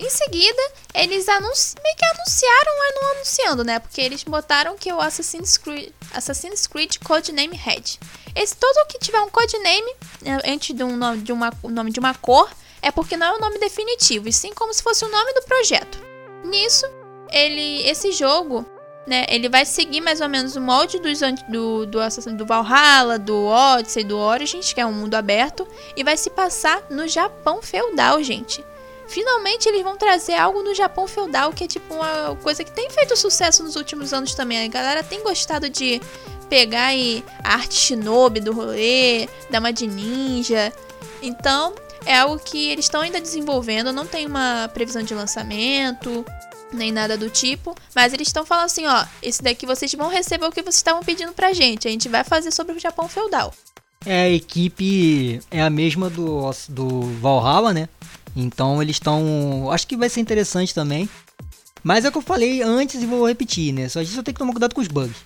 Em 0.00 0.08
seguida, 0.08 0.62
eles 0.94 1.28
anunci... 1.28 1.74
meio 1.82 1.94
que 1.94 2.04
anunciaram, 2.06 2.78
mas 2.78 2.94
não 2.94 3.10
anunciando, 3.12 3.64
né? 3.64 3.78
Porque 3.78 4.00
eles 4.00 4.24
botaram 4.24 4.74
que 4.74 4.90
o 4.90 4.98
Assassin's 4.98 5.58
Creed, 5.58 5.92
Assassin's 6.14 6.66
Creed 6.66 6.96
Codename 7.04 7.54
Red. 7.54 7.98
Esse 8.34 8.56
todo 8.56 8.86
que 8.88 8.98
tiver 8.98 9.20
um 9.20 9.28
codename 9.28 9.94
né, 10.22 10.40
antes 10.46 10.74
de 10.74 10.82
um 10.82 10.96
nome 10.96 11.20
de 11.20 11.32
uma, 11.32 11.52
nome 11.64 11.90
de 11.90 12.00
uma 12.00 12.14
cor 12.14 12.50
é 12.80 12.90
porque 12.90 13.14
não 13.14 13.26
é 13.26 13.36
o 13.36 13.40
nome 13.40 13.58
definitivo, 13.58 14.26
e 14.26 14.32
sim 14.32 14.54
como 14.54 14.72
se 14.72 14.82
fosse 14.82 15.04
o 15.04 15.10
nome 15.10 15.34
do 15.34 15.42
projeto. 15.42 15.98
Nisso, 16.44 16.86
ele, 17.30 17.86
esse 17.86 18.10
jogo, 18.10 18.64
né, 19.06 19.26
ele 19.28 19.50
vai 19.50 19.66
seguir 19.66 20.00
mais 20.00 20.22
ou 20.22 20.30
menos 20.30 20.56
o 20.56 20.62
molde 20.62 20.98
dos, 20.98 21.20
do, 21.20 21.84
do, 21.84 22.36
do 22.38 22.46
Valhalla, 22.46 23.18
do 23.18 23.44
Odyssey, 23.44 24.02
do 24.02 24.16
Origins, 24.16 24.72
que 24.72 24.80
é 24.80 24.86
um 24.86 24.94
mundo 24.94 25.14
aberto, 25.14 25.68
e 25.94 26.02
vai 26.02 26.16
se 26.16 26.30
passar 26.30 26.82
no 26.88 27.06
Japão 27.06 27.60
feudal, 27.60 28.22
gente. 28.22 28.64
Finalmente 29.10 29.68
eles 29.68 29.82
vão 29.82 29.96
trazer 29.96 30.34
algo 30.34 30.62
no 30.62 30.72
Japão 30.72 31.08
feudal 31.08 31.52
que 31.52 31.64
é 31.64 31.66
tipo 31.66 31.92
uma 31.92 32.36
coisa 32.36 32.62
que 32.62 32.70
tem 32.70 32.88
feito 32.90 33.16
sucesso 33.16 33.64
nos 33.64 33.74
últimos 33.74 34.12
anos 34.12 34.36
também. 34.36 34.64
A 34.64 34.68
galera 34.68 35.02
tem 35.02 35.20
gostado 35.20 35.68
de 35.68 36.00
pegar 36.48 36.92
a 37.42 37.54
arte 37.54 37.74
shinobi 37.74 38.38
do 38.38 38.52
rolê, 38.52 39.28
dar 39.50 39.58
uma 39.58 39.72
de 39.72 39.88
ninja. 39.88 40.72
Então, 41.20 41.74
é 42.06 42.18
algo 42.18 42.38
que 42.38 42.68
eles 42.68 42.84
estão 42.84 43.00
ainda 43.00 43.20
desenvolvendo, 43.20 43.92
não 43.92 44.06
tem 44.06 44.26
uma 44.26 44.70
previsão 44.72 45.02
de 45.02 45.12
lançamento, 45.12 46.24
nem 46.72 46.92
nada 46.92 47.18
do 47.18 47.28
tipo, 47.28 47.74
mas 47.92 48.12
eles 48.12 48.28
estão 48.28 48.46
falando 48.46 48.66
assim, 48.66 48.86
ó, 48.86 49.04
esse 49.20 49.42
daqui 49.42 49.66
vocês 49.66 49.92
vão 49.92 50.08
receber 50.08 50.46
o 50.46 50.52
que 50.52 50.62
vocês 50.62 50.76
estavam 50.76 51.02
pedindo 51.02 51.32
pra 51.32 51.52
gente, 51.52 51.88
a 51.88 51.90
gente 51.90 52.08
vai 52.08 52.22
fazer 52.22 52.52
sobre 52.52 52.76
o 52.76 52.80
Japão 52.80 53.08
feudal. 53.08 53.52
É, 54.06 54.22
a 54.22 54.30
equipe 54.30 55.40
é 55.50 55.60
a 55.60 55.68
mesma 55.68 56.08
do, 56.08 56.50
do 56.68 57.00
Valhalla, 57.20 57.74
né? 57.74 57.88
Então 58.34 58.80
eles 58.82 58.96
estão. 58.96 59.70
Acho 59.70 59.86
que 59.86 59.96
vai 59.96 60.08
ser 60.08 60.20
interessante 60.20 60.74
também. 60.74 61.08
Mas 61.82 62.04
é 62.04 62.08
o 62.08 62.12
que 62.12 62.18
eu 62.18 62.22
falei 62.22 62.62
antes 62.62 63.02
e 63.02 63.06
vou 63.06 63.26
repetir, 63.26 63.72
né? 63.72 63.88
Só 63.88 64.00
a 64.00 64.04
gente 64.04 64.14
só 64.14 64.22
tem 64.22 64.34
que 64.34 64.38
tomar 64.38 64.52
cuidado 64.52 64.74
com 64.74 64.80
os 64.80 64.88
bugs. 64.88 65.16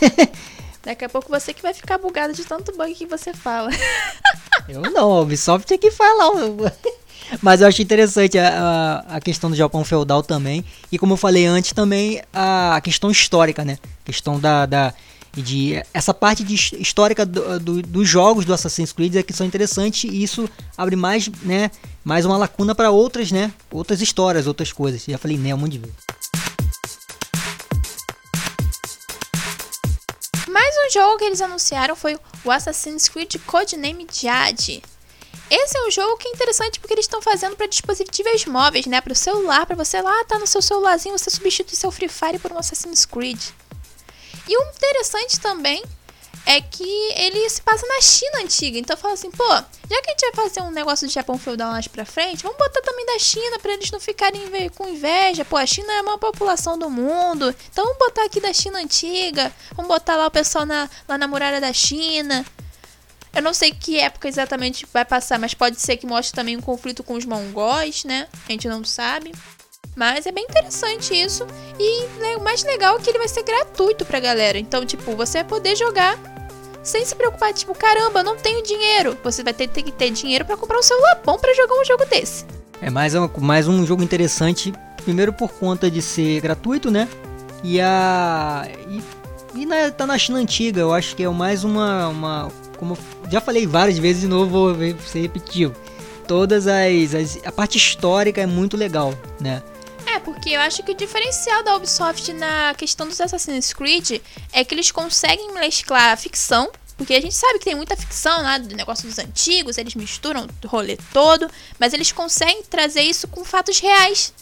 Daqui 0.84 1.04
a 1.04 1.08
pouco 1.08 1.28
você 1.28 1.54
que 1.54 1.62
vai 1.62 1.72
ficar 1.72 1.96
bugado 1.96 2.32
de 2.32 2.44
tanto 2.44 2.76
bug 2.76 2.94
que 2.94 3.06
você 3.06 3.32
fala. 3.32 3.70
eu 4.68 4.82
não, 4.82 5.12
a 5.12 5.20
Ubisoft 5.20 5.66
tem 5.66 5.78
que 5.78 5.90
falar. 5.90 6.30
Mas 7.40 7.60
eu 7.60 7.68
acho 7.68 7.80
interessante 7.80 8.36
a, 8.38 9.04
a, 9.08 9.16
a, 9.16 9.20
questão 9.20 9.48
do 9.48 9.56
Japão 9.56 9.84
feudal 9.84 10.22
também. 10.22 10.64
E 10.90 10.98
como 10.98 11.14
eu 11.14 11.16
falei 11.16 11.46
antes, 11.46 11.72
também 11.72 12.20
a, 12.32 12.76
a 12.76 12.80
questão 12.80 13.10
histórica, 13.10 13.64
né? 13.64 13.78
A 14.02 14.06
questão 14.06 14.38
da, 14.38 14.66
da, 14.66 14.92
de 15.40 15.82
essa 15.94 16.12
parte 16.12 16.44
de 16.44 16.54
histórica 16.54 17.24
do, 17.24 17.58
do, 17.58 17.82
dos 17.82 18.08
jogos 18.08 18.44
do 18.44 18.52
Assassin's 18.52 18.92
Creed 18.92 19.16
é 19.16 19.22
que 19.22 19.32
são 19.32 19.46
interessantes 19.46 20.04
e 20.10 20.22
isso 20.22 20.48
abre 20.76 20.94
mais, 20.96 21.28
né, 21.42 21.70
mais 22.04 22.26
uma 22.26 22.36
lacuna 22.36 22.74
para 22.74 22.90
outras, 22.90 23.32
né, 23.32 23.52
outras 23.70 24.02
histórias, 24.02 24.46
outras 24.46 24.72
coisas. 24.72 25.04
Já 25.06 25.16
falei 25.16 25.38
né 25.38 25.54
um 25.54 25.58
monte 25.58 25.72
de 25.72 25.78
vezes. 25.78 25.96
Mais 30.48 30.74
um 30.86 30.92
jogo 30.92 31.18
que 31.18 31.24
eles 31.24 31.40
anunciaram 31.40 31.96
foi 31.96 32.18
o 32.44 32.50
Assassin's 32.50 33.08
Creed 33.08 33.36
Codename 33.46 34.06
Jade. 34.12 34.82
Esse 35.50 35.76
é 35.76 35.86
um 35.86 35.90
jogo 35.90 36.16
que 36.16 36.28
é 36.28 36.30
interessante 36.30 36.80
porque 36.80 36.94
eles 36.94 37.04
estão 37.04 37.20
fazendo 37.20 37.56
para 37.56 37.66
dispositivos 37.66 38.46
móveis, 38.46 38.86
né? 38.86 39.02
Para 39.02 39.12
o 39.12 39.16
celular, 39.16 39.66
para 39.66 39.76
você 39.76 40.00
lá, 40.00 40.24
tá 40.24 40.38
no 40.38 40.46
seu 40.46 40.62
celularzinho, 40.62 41.18
você 41.18 41.28
substitui 41.28 41.76
seu 41.76 41.90
Free 41.90 42.08
Fire 42.08 42.38
por 42.38 42.52
um 42.52 42.58
Assassin's 42.58 43.04
Creed. 43.04 43.38
E 44.48 44.56
o 44.56 44.62
interessante 44.70 45.38
também 45.38 45.82
é 46.44 46.60
que 46.60 47.12
ele 47.16 47.48
se 47.48 47.62
passa 47.62 47.86
na 47.86 48.00
China 48.00 48.40
antiga. 48.42 48.78
Então 48.78 48.96
fala 48.96 49.14
assim, 49.14 49.30
pô, 49.30 49.48
já 49.48 50.02
que 50.02 50.10
a 50.10 50.12
gente 50.12 50.34
vai 50.34 50.48
fazer 50.48 50.60
um 50.60 50.70
negócio 50.70 51.06
do 51.06 51.12
Japão 51.12 51.38
feudal 51.38 51.72
mais 51.72 51.86
pra 51.86 52.04
frente, 52.04 52.42
vamos 52.42 52.58
botar 52.58 52.80
também 52.82 53.06
da 53.06 53.18
China 53.18 53.58
para 53.58 53.72
eles 53.72 53.90
não 53.90 54.00
ficarem 54.00 54.42
com 54.70 54.88
inveja. 54.88 55.44
Pô, 55.44 55.56
a 55.56 55.66
China 55.66 55.92
é 55.92 55.98
a 55.98 56.02
maior 56.02 56.18
população 56.18 56.78
do 56.78 56.90
mundo. 56.90 57.54
Então 57.70 57.84
vamos 57.84 57.98
botar 57.98 58.24
aqui 58.24 58.40
da 58.40 58.52
China 58.52 58.80
antiga. 58.80 59.52
Vamos 59.74 59.88
botar 59.88 60.16
lá 60.16 60.26
o 60.26 60.30
pessoal 60.30 60.66
na, 60.66 60.90
lá 61.08 61.16
na 61.16 61.28
muralha 61.28 61.60
da 61.60 61.72
China. 61.72 62.44
Eu 63.34 63.40
não 63.40 63.54
sei 63.54 63.72
que 63.72 63.98
época 63.98 64.28
exatamente 64.28 64.86
vai 64.92 65.06
passar, 65.06 65.38
mas 65.38 65.54
pode 65.54 65.80
ser 65.80 65.96
que 65.96 66.06
mostre 66.06 66.34
também 66.34 66.56
um 66.56 66.60
conflito 66.60 67.02
com 67.02 67.14
os 67.14 67.24
mongóis, 67.24 68.04
né? 68.04 68.28
A 68.46 68.52
gente 68.52 68.68
não 68.68 68.84
sabe. 68.84 69.32
Mas 69.94 70.26
é 70.26 70.32
bem 70.32 70.44
interessante 70.44 71.14
isso. 71.14 71.46
E 71.78 72.06
né, 72.18 72.36
o 72.36 72.40
mais 72.42 72.64
legal 72.64 72.96
é 72.96 73.00
que 73.00 73.10
ele 73.10 73.18
vai 73.18 73.28
ser 73.28 73.42
gratuito 73.42 74.04
pra 74.04 74.20
galera. 74.20 74.58
Então, 74.58 74.86
tipo, 74.86 75.14
você 75.14 75.38
vai 75.38 75.44
poder 75.44 75.76
jogar 75.76 76.18
sem 76.82 77.04
se 77.04 77.14
preocupar, 77.14 77.52
tipo, 77.52 77.74
caramba, 77.74 78.22
não 78.22 78.36
tenho 78.36 78.62
dinheiro. 78.62 79.16
Você 79.22 79.42
vai 79.42 79.52
ter, 79.52 79.68
ter 79.68 79.82
que 79.82 79.92
ter 79.92 80.10
dinheiro 80.10 80.44
para 80.44 80.56
comprar 80.56 80.78
um 80.78 80.82
celular 80.82 81.20
bom 81.24 81.38
para 81.38 81.54
jogar 81.54 81.74
um 81.74 81.84
jogo 81.84 82.04
desse. 82.06 82.44
É 82.80 82.90
mais 82.90 83.14
um, 83.14 83.28
mais 83.38 83.68
um 83.68 83.86
jogo 83.86 84.02
interessante, 84.02 84.72
primeiro 85.04 85.32
por 85.32 85.52
conta 85.52 85.90
de 85.90 86.02
ser 86.02 86.40
gratuito, 86.40 86.90
né? 86.90 87.08
E 87.62 87.80
a. 87.80 88.68
E, 88.88 89.00
e 89.54 89.66
na, 89.66 89.90
tá 89.90 90.06
na 90.06 90.18
China 90.18 90.38
antiga, 90.38 90.80
eu 90.80 90.92
acho 90.92 91.14
que 91.14 91.22
é 91.22 91.28
mais 91.28 91.62
uma. 91.62 92.08
uma 92.08 92.52
como 92.76 92.98
já 93.30 93.40
falei 93.40 93.66
várias 93.66 93.98
vezes 93.98 94.22
de 94.22 94.28
novo, 94.28 94.74
vou 94.74 94.98
ser 95.06 95.20
repetitivo. 95.20 95.74
Todas 96.26 96.66
as, 96.66 97.14
as. 97.14 97.38
A 97.46 97.52
parte 97.52 97.78
histórica 97.78 98.40
é 98.40 98.46
muito 98.46 98.76
legal, 98.76 99.14
né? 99.40 99.62
Porque 100.24 100.50
eu 100.50 100.60
acho 100.60 100.82
que 100.82 100.92
o 100.92 100.94
diferencial 100.94 101.62
da 101.62 101.76
Ubisoft 101.76 102.32
na 102.32 102.74
questão 102.74 103.08
dos 103.08 103.20
Assassin's 103.20 103.72
Creed 103.72 104.20
é 104.52 104.64
que 104.64 104.74
eles 104.74 104.90
conseguem 104.90 105.52
mesclar 105.52 106.12
a 106.12 106.16
ficção, 106.16 106.70
porque 106.96 107.14
a 107.14 107.20
gente 107.20 107.34
sabe 107.34 107.58
que 107.58 107.64
tem 107.64 107.74
muita 107.74 107.96
ficção 107.96 108.42
lá 108.42 108.58
do 108.58 108.76
negócio 108.76 109.08
dos 109.08 109.18
antigos, 109.18 109.78
eles 109.78 109.94
misturam 109.94 110.46
o 110.62 110.66
rolê 110.68 110.96
todo, 111.12 111.50
mas 111.78 111.92
eles 111.92 112.12
conseguem 112.12 112.62
trazer 112.62 113.02
isso 113.02 113.26
com 113.28 113.44
fatos 113.44 113.80
reais. 113.80 114.32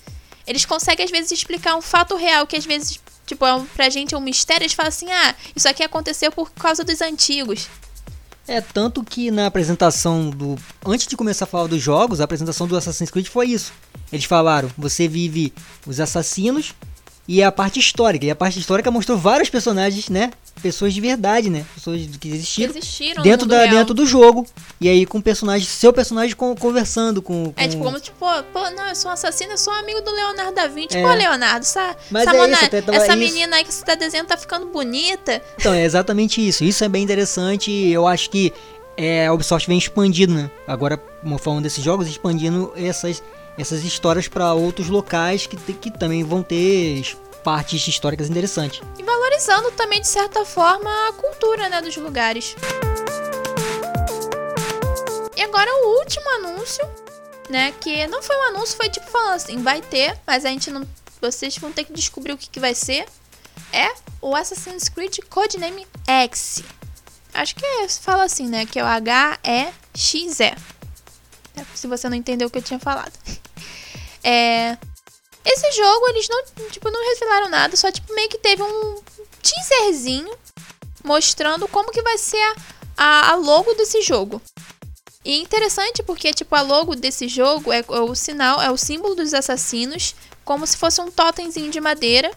Eles 0.46 0.64
conseguem 0.64 1.04
às 1.04 1.10
vezes 1.10 1.32
explicar 1.32 1.76
um 1.76 1.82
fato 1.82 2.16
real 2.16 2.46
que 2.46 2.56
às 2.56 2.66
vezes, 2.66 3.00
tipo, 3.24 3.46
é 3.46 3.62
pra 3.74 3.88
gente 3.88 4.14
é 4.14 4.18
um 4.18 4.20
mistério, 4.20 4.64
eles 4.64 4.74
falam 4.74 4.88
assim: 4.88 5.10
"Ah, 5.10 5.34
isso 5.54 5.68
aqui 5.68 5.82
aconteceu 5.82 6.30
por 6.30 6.50
causa 6.50 6.84
dos 6.84 7.00
antigos". 7.00 7.68
É, 8.50 8.60
tanto 8.60 9.04
que 9.04 9.30
na 9.30 9.46
apresentação 9.46 10.28
do. 10.28 10.56
Antes 10.84 11.06
de 11.06 11.16
começar 11.16 11.44
a 11.44 11.46
falar 11.46 11.68
dos 11.68 11.80
jogos, 11.80 12.20
a 12.20 12.24
apresentação 12.24 12.66
do 12.66 12.76
Assassin's 12.76 13.08
Creed 13.08 13.28
foi 13.28 13.46
isso. 13.46 13.72
Eles 14.12 14.24
falaram: 14.24 14.68
você 14.76 15.06
vive 15.06 15.52
os 15.86 16.00
assassinos 16.00 16.74
e 17.26 17.42
a 17.42 17.52
parte 17.52 17.78
histórica. 17.78 18.26
E 18.26 18.30
a 18.30 18.36
parte 18.36 18.58
histórica 18.58 18.90
mostrou 18.90 19.16
vários 19.16 19.48
personagens, 19.48 20.08
né? 20.08 20.30
Pessoas 20.60 20.92
de 20.92 21.00
verdade, 21.00 21.48
né? 21.48 21.64
Pessoas 21.74 22.06
que 22.18 22.28
existiram, 22.28 22.70
existiram 22.70 23.22
dentro, 23.22 23.46
da, 23.46 23.66
dentro 23.66 23.94
do 23.94 24.04
jogo. 24.04 24.46
E 24.80 24.88
aí 24.88 25.06
com 25.06 25.20
personagem, 25.20 25.66
seu 25.66 25.92
personagem 25.92 26.34
conversando 26.36 27.22
com, 27.22 27.52
com, 27.52 27.54
É 27.56 27.68
tipo 27.68 27.82
como 27.82 28.00
tipo, 28.00 28.26
pô, 28.52 28.70
não, 28.70 28.88
eu 28.88 28.94
sou 28.94 29.10
um 29.10 29.14
assassino, 29.14 29.52
eu 29.52 29.58
sou 29.58 29.72
um 29.72 29.76
amigo 29.76 30.00
do 30.00 30.10
Leonardo 30.10 30.54
da 30.54 30.66
Vinci. 30.66 30.96
É. 30.96 31.02
Pô, 31.02 31.12
Leonardo, 31.12 31.60
essa, 31.60 31.96
Mas 32.10 32.26
essa, 32.26 32.36
é 32.36 32.38
mona, 32.38 32.52
isso, 32.52 32.90
essa 32.92 33.06
isso. 33.06 33.16
menina 33.16 33.56
aí 33.56 33.64
que 33.64 33.72
você 33.72 33.84
tá 33.84 33.94
desenhando 33.94 34.26
tá 34.26 34.36
ficando 34.36 34.66
bonita. 34.66 35.40
Então, 35.58 35.72
é 35.72 35.84
exatamente 35.84 36.46
isso. 36.46 36.64
Isso 36.64 36.84
é 36.84 36.88
bem 36.88 37.02
interessante. 37.02 37.70
Eu 37.70 38.06
acho 38.06 38.28
que 38.28 38.52
é, 38.96 39.26
a 39.26 39.32
Ubisoft 39.32 39.66
vem 39.66 39.78
expandindo, 39.78 40.34
né? 40.34 40.50
Agora, 40.66 41.00
falando 41.38 41.62
desses 41.62 41.82
jogos, 41.82 42.06
expandindo 42.06 42.72
essas, 42.76 43.22
essas 43.60 43.84
histórias 43.84 44.26
para 44.26 44.52
outros 44.54 44.88
locais 44.88 45.46
que, 45.46 45.56
que 45.56 45.90
também 45.90 46.24
vão 46.24 46.42
ter 46.42 47.16
partes 47.44 47.86
históricas 47.86 48.28
interessantes. 48.28 48.80
E 48.98 49.02
valorizando 49.02 49.70
também, 49.72 50.00
de 50.00 50.08
certa 50.08 50.44
forma, 50.44 50.90
a 51.08 51.12
cultura 51.12 51.68
né, 51.68 51.80
dos 51.80 51.96
lugares. 51.96 52.56
E 55.36 55.42
agora 55.42 55.70
o 55.72 55.98
último 55.98 56.28
anúncio, 56.36 56.86
né? 57.48 57.72
Que 57.80 58.06
não 58.06 58.22
foi 58.22 58.36
um 58.36 58.42
anúncio, 58.48 58.76
foi 58.76 58.88
tipo 58.88 59.10
falando 59.10 59.34
assim, 59.34 59.62
vai 59.62 59.80
ter, 59.80 60.18
mas 60.26 60.44
a 60.44 60.48
gente 60.48 60.70
não. 60.70 60.86
Vocês 61.20 61.56
vão 61.58 61.72
ter 61.72 61.84
que 61.84 61.92
descobrir 61.92 62.32
o 62.32 62.38
que, 62.38 62.48
que 62.48 62.60
vai 62.60 62.74
ser. 62.74 63.06
É 63.72 63.88
o 64.20 64.34
Assassin's 64.34 64.88
Creed 64.88 65.18
Codename 65.28 65.86
X. 66.06 66.62
Acho 67.32 67.54
que 67.54 67.64
é, 67.64 67.88
fala 67.88 68.24
assim, 68.24 68.48
né? 68.48 68.66
Que 68.66 68.78
é 68.78 68.82
o 68.82 68.86
H-E-X-E. 68.86 70.54
Se 71.74 71.86
você 71.86 72.08
não 72.08 72.16
entendeu 72.16 72.48
o 72.48 72.50
que 72.50 72.58
eu 72.58 72.62
tinha 72.62 72.78
falado. 72.78 73.12
É. 74.22 74.76
Esse 75.44 75.72
jogo, 75.72 76.08
eles 76.10 76.28
não, 76.28 76.44
tipo, 76.70 76.90
não 76.90 77.14
revelaram 77.14 77.48
nada, 77.48 77.74
só 77.74 77.90
tipo 77.90 78.12
meio 78.14 78.28
que 78.28 78.36
teve 78.36 78.62
um 78.62 79.02
teaserzinho 79.42 80.30
mostrando 81.02 81.66
como 81.68 81.90
que 81.90 82.02
vai 82.02 82.18
ser 82.18 82.54
a, 82.96 83.30
a 83.30 83.34
logo 83.36 83.72
desse 83.74 84.02
jogo. 84.02 84.40
E 85.24 85.32
é 85.32 85.36
interessante 85.36 86.02
porque, 86.02 86.32
tipo, 86.32 86.54
a 86.54 86.62
logo 86.62 86.94
desse 86.94 87.28
jogo 87.28 87.72
é, 87.72 87.80
é 87.80 88.00
o 88.00 88.14
sinal, 88.14 88.60
é 88.60 88.70
o 88.70 88.76
símbolo 88.76 89.14
dos 89.14 89.34
assassinos, 89.34 90.14
como 90.44 90.66
se 90.66 90.76
fosse 90.76 91.00
um 91.00 91.10
totemzinho 91.10 91.70
de 91.70 91.80
madeira. 91.80 92.30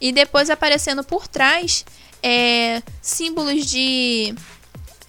E 0.00 0.12
depois 0.12 0.48
aparecendo 0.48 1.04
por 1.04 1.28
trás 1.28 1.84
é, 2.22 2.82
símbolos 3.02 3.66
de 3.66 4.34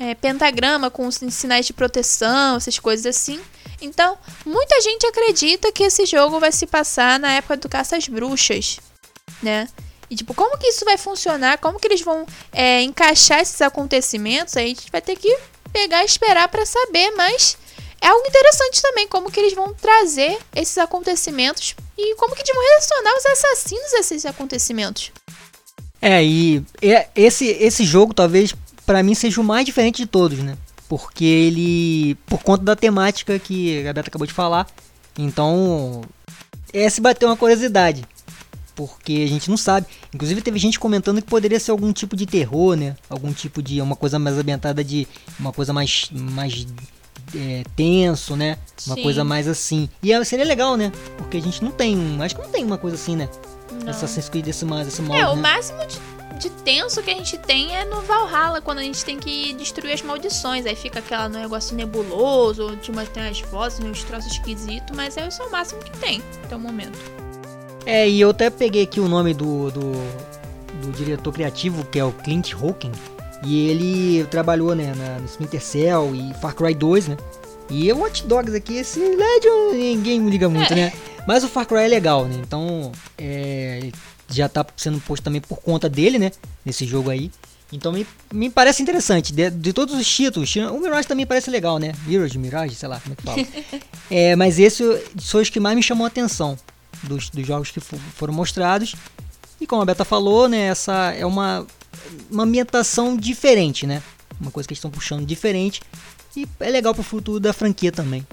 é, 0.01 0.15
pentagrama 0.15 0.89
com 0.89 1.11
sinais 1.11 1.67
de 1.67 1.73
proteção, 1.73 2.57
essas 2.57 2.79
coisas 2.79 3.05
assim. 3.05 3.39
Então, 3.79 4.17
muita 4.43 4.81
gente 4.81 5.05
acredita 5.05 5.71
que 5.71 5.83
esse 5.83 6.07
jogo 6.07 6.39
vai 6.39 6.51
se 6.51 6.65
passar 6.65 7.19
na 7.19 7.33
época 7.33 7.57
do 7.57 7.69
caça 7.69 7.95
às 7.95 8.07
bruxas, 8.07 8.79
né? 9.43 9.67
E 10.09 10.15
tipo, 10.15 10.33
como 10.33 10.57
que 10.57 10.67
isso 10.67 10.83
vai 10.83 10.97
funcionar? 10.97 11.59
Como 11.59 11.79
que 11.79 11.87
eles 11.87 12.01
vão 12.01 12.25
é, 12.51 12.81
encaixar 12.81 13.41
esses 13.41 13.61
acontecimentos? 13.61 14.57
Aí 14.57 14.65
a 14.65 14.69
gente 14.69 14.91
vai 14.91 15.01
ter 15.01 15.15
que 15.15 15.37
pegar 15.71 16.01
e 16.01 16.05
esperar 16.05 16.47
para 16.47 16.65
saber, 16.65 17.11
mas 17.11 17.55
é 18.01 18.07
algo 18.07 18.27
interessante 18.27 18.81
também 18.81 19.07
como 19.07 19.31
que 19.31 19.39
eles 19.39 19.53
vão 19.53 19.73
trazer 19.73 20.37
esses 20.55 20.77
acontecimentos 20.79 21.75
e 21.95 22.15
como 22.15 22.35
que 22.35 22.41
eles 22.41 22.53
vão 22.53 22.63
relacionar 22.63 23.17
os 23.17 23.25
assassinos 23.27 23.93
a 23.93 23.99
esses 23.99 24.25
acontecimentos. 24.25 25.11
É, 26.01 26.23
e 26.23 26.63
esse, 27.15 27.45
esse 27.45 27.85
jogo 27.85 28.11
talvez 28.11 28.55
para 28.85 29.03
mim 29.03 29.13
seja 29.15 29.39
o 29.39 29.43
mais 29.43 29.65
diferente 29.65 29.97
de 29.97 30.05
todos, 30.05 30.39
né? 30.39 30.57
Porque 30.87 31.23
ele, 31.23 32.15
por 32.25 32.43
conta 32.43 32.63
da 32.63 32.75
temática 32.75 33.39
que 33.39 33.87
a 33.87 33.93
Beta 33.93 34.09
acabou 34.09 34.27
de 34.27 34.33
falar, 34.33 34.67
então 35.17 36.01
esse 36.73 36.99
bateu 36.99 37.29
uma 37.29 37.37
curiosidade 37.37 38.05
porque 38.75 39.23
a 39.25 39.27
gente 39.27 39.49
não 39.49 39.57
sabe. 39.57 39.85
Inclusive 40.13 40.41
teve 40.41 40.57
gente 40.57 40.79
comentando 40.79 41.21
que 41.21 41.27
poderia 41.27 41.59
ser 41.59 41.71
algum 41.71 41.91
tipo 41.93 42.15
de 42.15 42.25
terror, 42.25 42.75
né? 42.75 42.95
Algum 43.09 43.31
tipo 43.31 43.61
de 43.61 43.81
uma 43.81 43.95
coisa 43.95 44.17
mais 44.17 44.37
ambientada 44.37 44.83
de 44.83 45.07
uma 45.39 45.51
coisa 45.51 45.71
mais 45.71 46.09
mais 46.11 46.65
é, 47.35 47.63
tenso, 47.75 48.35
né? 48.35 48.57
Uma 48.87 48.95
Sim. 48.95 49.03
coisa 49.03 49.23
mais 49.23 49.47
assim. 49.47 49.89
E 50.01 50.11
é, 50.11 50.23
seria 50.23 50.45
legal, 50.45 50.75
né? 50.75 50.91
Porque 51.17 51.37
a 51.37 51.41
gente 51.41 51.63
não 51.63 51.71
tem, 51.71 52.17
acho 52.21 52.35
que 52.35 52.41
não 52.41 52.49
tem 52.49 52.63
uma 52.63 52.77
coisa 52.77 52.95
assim, 52.95 53.15
né? 53.15 53.29
Não. 53.83 53.89
Assassin's 53.89 54.29
Creed 54.29 54.45
desse, 54.45 54.65
desse 54.65 55.01
molde, 55.01 55.21
É, 55.21 55.27
o 55.27 55.35
né? 55.35 55.41
máximo 55.41 55.79
de, 55.87 55.97
de, 56.41 56.49
tenso 56.49 57.01
que 57.01 57.11
a 57.11 57.13
gente 57.13 57.37
tem 57.37 57.75
é 57.75 57.85
no 57.85 58.01
Valhalla, 58.01 58.61
quando 58.61 58.79
a 58.79 58.83
gente 58.83 59.03
tem 59.05 59.17
que 59.17 59.53
destruir 59.53 59.93
as 59.93 60.01
maldições. 60.01 60.65
Aí 60.65 60.75
fica 60.75 60.99
aquela 60.99 61.29
negócio 61.29 61.75
nebuloso, 61.75 62.75
de 62.77 62.91
tem 63.09 63.27
as 63.27 63.41
vozes, 63.41 63.79
uns 63.79 64.03
troços 64.03 64.31
esquisitos, 64.31 64.95
mas 64.95 65.17
é 65.17 65.27
o 65.27 65.51
máximo 65.51 65.81
que 65.81 65.91
tem 65.97 66.21
até 66.43 66.55
o 66.55 66.59
momento. 66.59 66.97
É, 67.85 68.07
e 68.07 68.21
eu 68.21 68.29
até 68.29 68.49
peguei 68.49 68.83
aqui 68.83 68.99
o 68.99 69.07
nome 69.07 69.33
do, 69.33 69.71
do, 69.71 69.91
do 70.81 70.91
diretor 70.91 71.31
criativo, 71.33 71.85
que 71.85 71.99
é 71.99 72.03
o 72.03 72.11
Clint 72.11 72.53
Hawking. 72.53 72.91
E 73.43 73.69
ele 73.69 74.23
trabalhou 74.25 74.75
né, 74.75 74.93
na, 74.95 75.19
no 75.19 75.25
Splinter 75.25 75.61
Cell 75.61 76.11
e 76.13 76.33
Far 76.35 76.53
Cry 76.55 76.75
2, 76.75 77.07
né? 77.07 77.17
E 77.69 77.91
o 77.91 77.99
Watch 77.99 78.27
Dogs 78.27 78.55
aqui, 78.55 78.77
esse 78.77 78.99
Legend, 78.99 79.77
ninguém 79.77 80.29
liga 80.29 80.47
muito, 80.49 80.73
é. 80.73 80.75
né? 80.75 80.93
Mas 81.25 81.43
o 81.43 81.47
Far 81.47 81.65
Cry 81.65 81.83
é 81.83 81.87
legal, 81.87 82.25
né? 82.25 82.35
Então, 82.43 82.91
é, 83.17 83.89
já 84.31 84.49
tá 84.49 84.65
sendo 84.75 84.99
posto 85.01 85.23
também 85.23 85.41
por 85.41 85.57
conta 85.57 85.89
dele, 85.89 86.17
né? 86.17 86.31
Nesse 86.65 86.85
jogo 86.85 87.09
aí. 87.09 87.31
Então 87.71 87.91
me, 87.91 88.05
me 88.33 88.49
parece 88.49 88.81
interessante. 88.81 89.31
De, 89.31 89.49
de 89.49 89.73
todos 89.73 89.95
os 89.95 90.07
títulos, 90.07 90.53
o 90.55 90.79
Mirage 90.79 91.07
também 91.07 91.25
parece 91.25 91.49
legal, 91.49 91.77
né? 91.77 91.93
Mirage, 92.05 92.37
Mirage, 92.37 92.75
sei 92.75 92.89
lá 92.89 92.99
como 92.99 93.13
é 93.13 93.15
que 93.15 93.23
fala. 93.23 93.47
é, 94.11 94.35
mas 94.35 94.59
esse 94.59 94.83
são 95.19 95.41
os 95.41 95.49
que 95.49 95.59
mais 95.59 95.75
me 95.75 95.83
chamou 95.83 96.05
a 96.05 96.07
atenção 96.07 96.57
dos, 97.03 97.29
dos 97.29 97.47
jogos 97.47 97.71
que 97.71 97.79
foram 97.79 98.33
mostrados. 98.33 98.95
E 99.59 99.67
como 99.67 99.81
a 99.81 99.85
Beta 99.85 100.03
falou, 100.03 100.49
né, 100.49 100.67
essa 100.67 101.13
é 101.13 101.25
uma, 101.25 101.65
uma 102.29 102.43
ambientação 102.43 103.15
diferente, 103.15 103.87
né? 103.87 104.01
Uma 104.39 104.51
coisa 104.51 104.67
que 104.67 104.73
eles 104.73 104.79
estão 104.79 104.91
puxando 104.91 105.25
diferente. 105.25 105.81
E 106.35 106.47
é 106.59 106.69
legal 106.69 106.93
pro 106.93 107.03
futuro 107.03 107.39
da 107.39 107.53
franquia 107.53 107.91
também. 107.91 108.25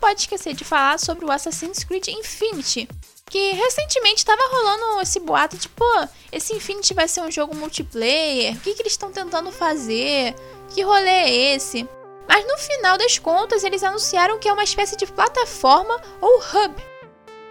Pode 0.00 0.20
esquecer 0.20 0.54
de 0.54 0.64
falar 0.64 0.98
sobre 0.98 1.24
o 1.24 1.30
Assassin's 1.30 1.84
Creed 1.84 2.08
Infinity. 2.08 2.88
Que 3.26 3.52
recentemente 3.52 4.16
estava 4.16 4.42
rolando 4.50 5.00
esse 5.00 5.20
boato 5.20 5.56
de, 5.56 5.68
pô, 5.68 5.84
esse 6.32 6.52
Infinity 6.52 6.94
vai 6.94 7.06
ser 7.06 7.20
um 7.20 7.30
jogo 7.30 7.54
multiplayer. 7.54 8.56
O 8.56 8.60
que, 8.60 8.74
que 8.74 8.82
eles 8.82 8.94
estão 8.94 9.12
tentando 9.12 9.52
fazer? 9.52 10.34
Que 10.70 10.82
rolê 10.82 11.08
é 11.08 11.54
esse? 11.54 11.88
Mas 12.26 12.46
no 12.46 12.58
final 12.58 12.98
das 12.98 13.18
contas, 13.18 13.62
eles 13.62 13.82
anunciaram 13.82 14.38
que 14.38 14.48
é 14.48 14.52
uma 14.52 14.64
espécie 14.64 14.96
de 14.96 15.06
plataforma 15.06 16.00
ou 16.20 16.38
hub, 16.38 16.74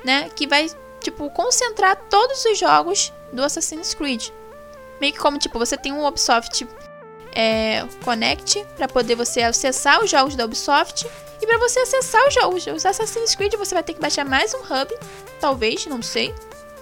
né? 0.04 0.30
Que 0.36 0.48
vai, 0.48 0.70
tipo, 1.02 1.30
concentrar 1.32 1.96
todos 2.10 2.44
os 2.46 2.58
jogos 2.58 3.14
do 3.32 3.44
Assassin's 3.44 3.94
Creed. 3.94 4.30
Meio 5.00 5.14
que 5.14 5.20
como, 5.20 5.38
tipo, 5.38 5.58
você 5.58 5.78
tem 5.78 5.94
um 5.94 6.06
Ubisoft 6.06 6.68
é, 7.34 7.86
Connect 8.04 8.65
para 8.76 8.88
poder 8.88 9.15
você 9.15 9.42
acessar 9.42 10.04
os 10.04 10.10
jogos 10.10 10.36
da 10.36 10.46
Ubisoft. 10.46 11.06
E 11.42 11.48
para 11.48 11.58
você 11.58 11.80
acessar 11.80 12.28
os 12.28 12.34
jogos, 12.34 12.68
os 12.68 12.86
Assassin's 12.86 13.34
Creed, 13.34 13.54
você 13.56 13.74
vai 13.74 13.84
ter 13.84 13.94
que 13.94 14.02
baixar 14.02 14.26
mais 14.26 14.54
um 14.54 14.60
hub, 14.60 14.94
talvez, 15.39 15.86
não 15.86 16.02
sei 16.02 16.34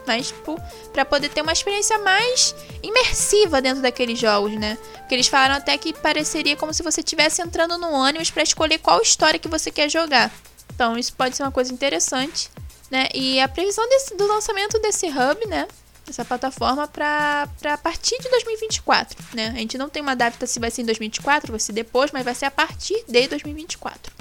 mas 0.07 0.27
tipo, 0.27 0.59
para 0.93 1.03
poder 1.03 1.29
ter 1.29 1.41
uma 1.41 1.51
experiência 1.51 1.99
mais 1.99 2.55
imersiva 2.81 3.61
dentro 3.61 3.81
daqueles 3.81 4.17
jogos, 4.17 4.53
né? 4.53 4.77
Porque 4.99 5.13
eles 5.13 5.27
falaram 5.27 5.55
até 5.55 5.77
que 5.77 5.91
pareceria 5.93 6.55
como 6.55 6.73
se 6.73 6.81
você 6.81 7.01
estivesse 7.01 7.41
entrando 7.41 7.77
no 7.77 7.91
ônibus 7.91 8.31
para 8.31 8.41
escolher 8.41 8.79
qual 8.79 9.01
história 9.01 9.37
que 9.37 9.49
você 9.49 9.69
quer 9.69 9.89
jogar. 9.89 10.31
Então, 10.73 10.97
isso 10.97 11.13
pode 11.13 11.35
ser 11.35 11.43
uma 11.43 11.51
coisa 11.51 11.73
interessante, 11.73 12.49
né? 12.89 13.09
E 13.13 13.39
a 13.41 13.47
previsão 13.47 13.87
desse, 13.89 14.15
do 14.15 14.25
lançamento 14.25 14.79
desse 14.79 15.07
hub, 15.07 15.45
né? 15.47 15.67
Essa 16.09 16.23
plataforma 16.23 16.87
para 16.87 17.47
a 17.65 17.77
partir 17.77 18.17
de 18.19 18.29
2024, 18.29 19.17
né? 19.33 19.49
A 19.55 19.59
gente 19.59 19.77
não 19.77 19.89
tem 19.89 20.01
uma 20.01 20.15
data 20.15 20.47
se 20.47 20.59
vai 20.59 20.71
ser 20.71 20.83
em 20.83 20.85
2024, 20.85 21.51
vai 21.51 21.59
ser 21.59 21.73
depois, 21.73 22.11
mas 22.11 22.23
vai 22.23 22.33
ser 22.33 22.45
a 22.45 22.51
partir 22.51 23.03
de 23.07 23.27
2024. 23.27 24.13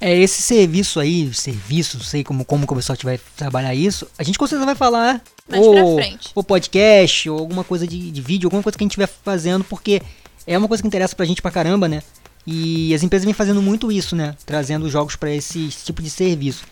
É 0.00 0.16
esse 0.16 0.42
serviço 0.42 1.00
aí, 1.00 1.32
serviço, 1.34 2.00
sei 2.00 2.22
como, 2.22 2.44
como 2.44 2.64
o 2.64 2.74
pessoal 2.74 2.96
vai 3.02 3.18
trabalhar 3.36 3.74
isso, 3.74 4.06
a 4.16 4.22
gente 4.22 4.38
com 4.38 4.46
certeza 4.46 4.64
vai 4.64 4.76
falar 4.76 5.20
Mais 5.48 5.64
ou, 5.64 6.00
ou 6.36 6.44
podcast, 6.44 7.28
ou 7.28 7.38
alguma 7.38 7.64
coisa 7.64 7.86
de, 7.86 8.10
de 8.10 8.20
vídeo, 8.20 8.46
alguma 8.46 8.62
coisa 8.62 8.78
que 8.78 8.84
a 8.84 8.86
gente 8.86 8.92
estiver 8.92 9.08
fazendo, 9.08 9.64
porque 9.64 10.00
é 10.46 10.56
uma 10.56 10.68
coisa 10.68 10.82
que 10.82 10.86
interessa 10.86 11.16
pra 11.16 11.26
gente 11.26 11.42
pra 11.42 11.50
caramba, 11.50 11.88
né? 11.88 12.02
E 12.46 12.94
as 12.94 13.02
empresas 13.02 13.24
vêm 13.24 13.34
fazendo 13.34 13.60
muito 13.60 13.92
isso, 13.92 14.16
né? 14.16 14.34
Trazendo 14.46 14.88
jogos 14.88 15.16
para 15.16 15.30
esse, 15.34 15.68
tipo 15.84 16.00
de 16.00 16.08
serviço. 16.08 16.64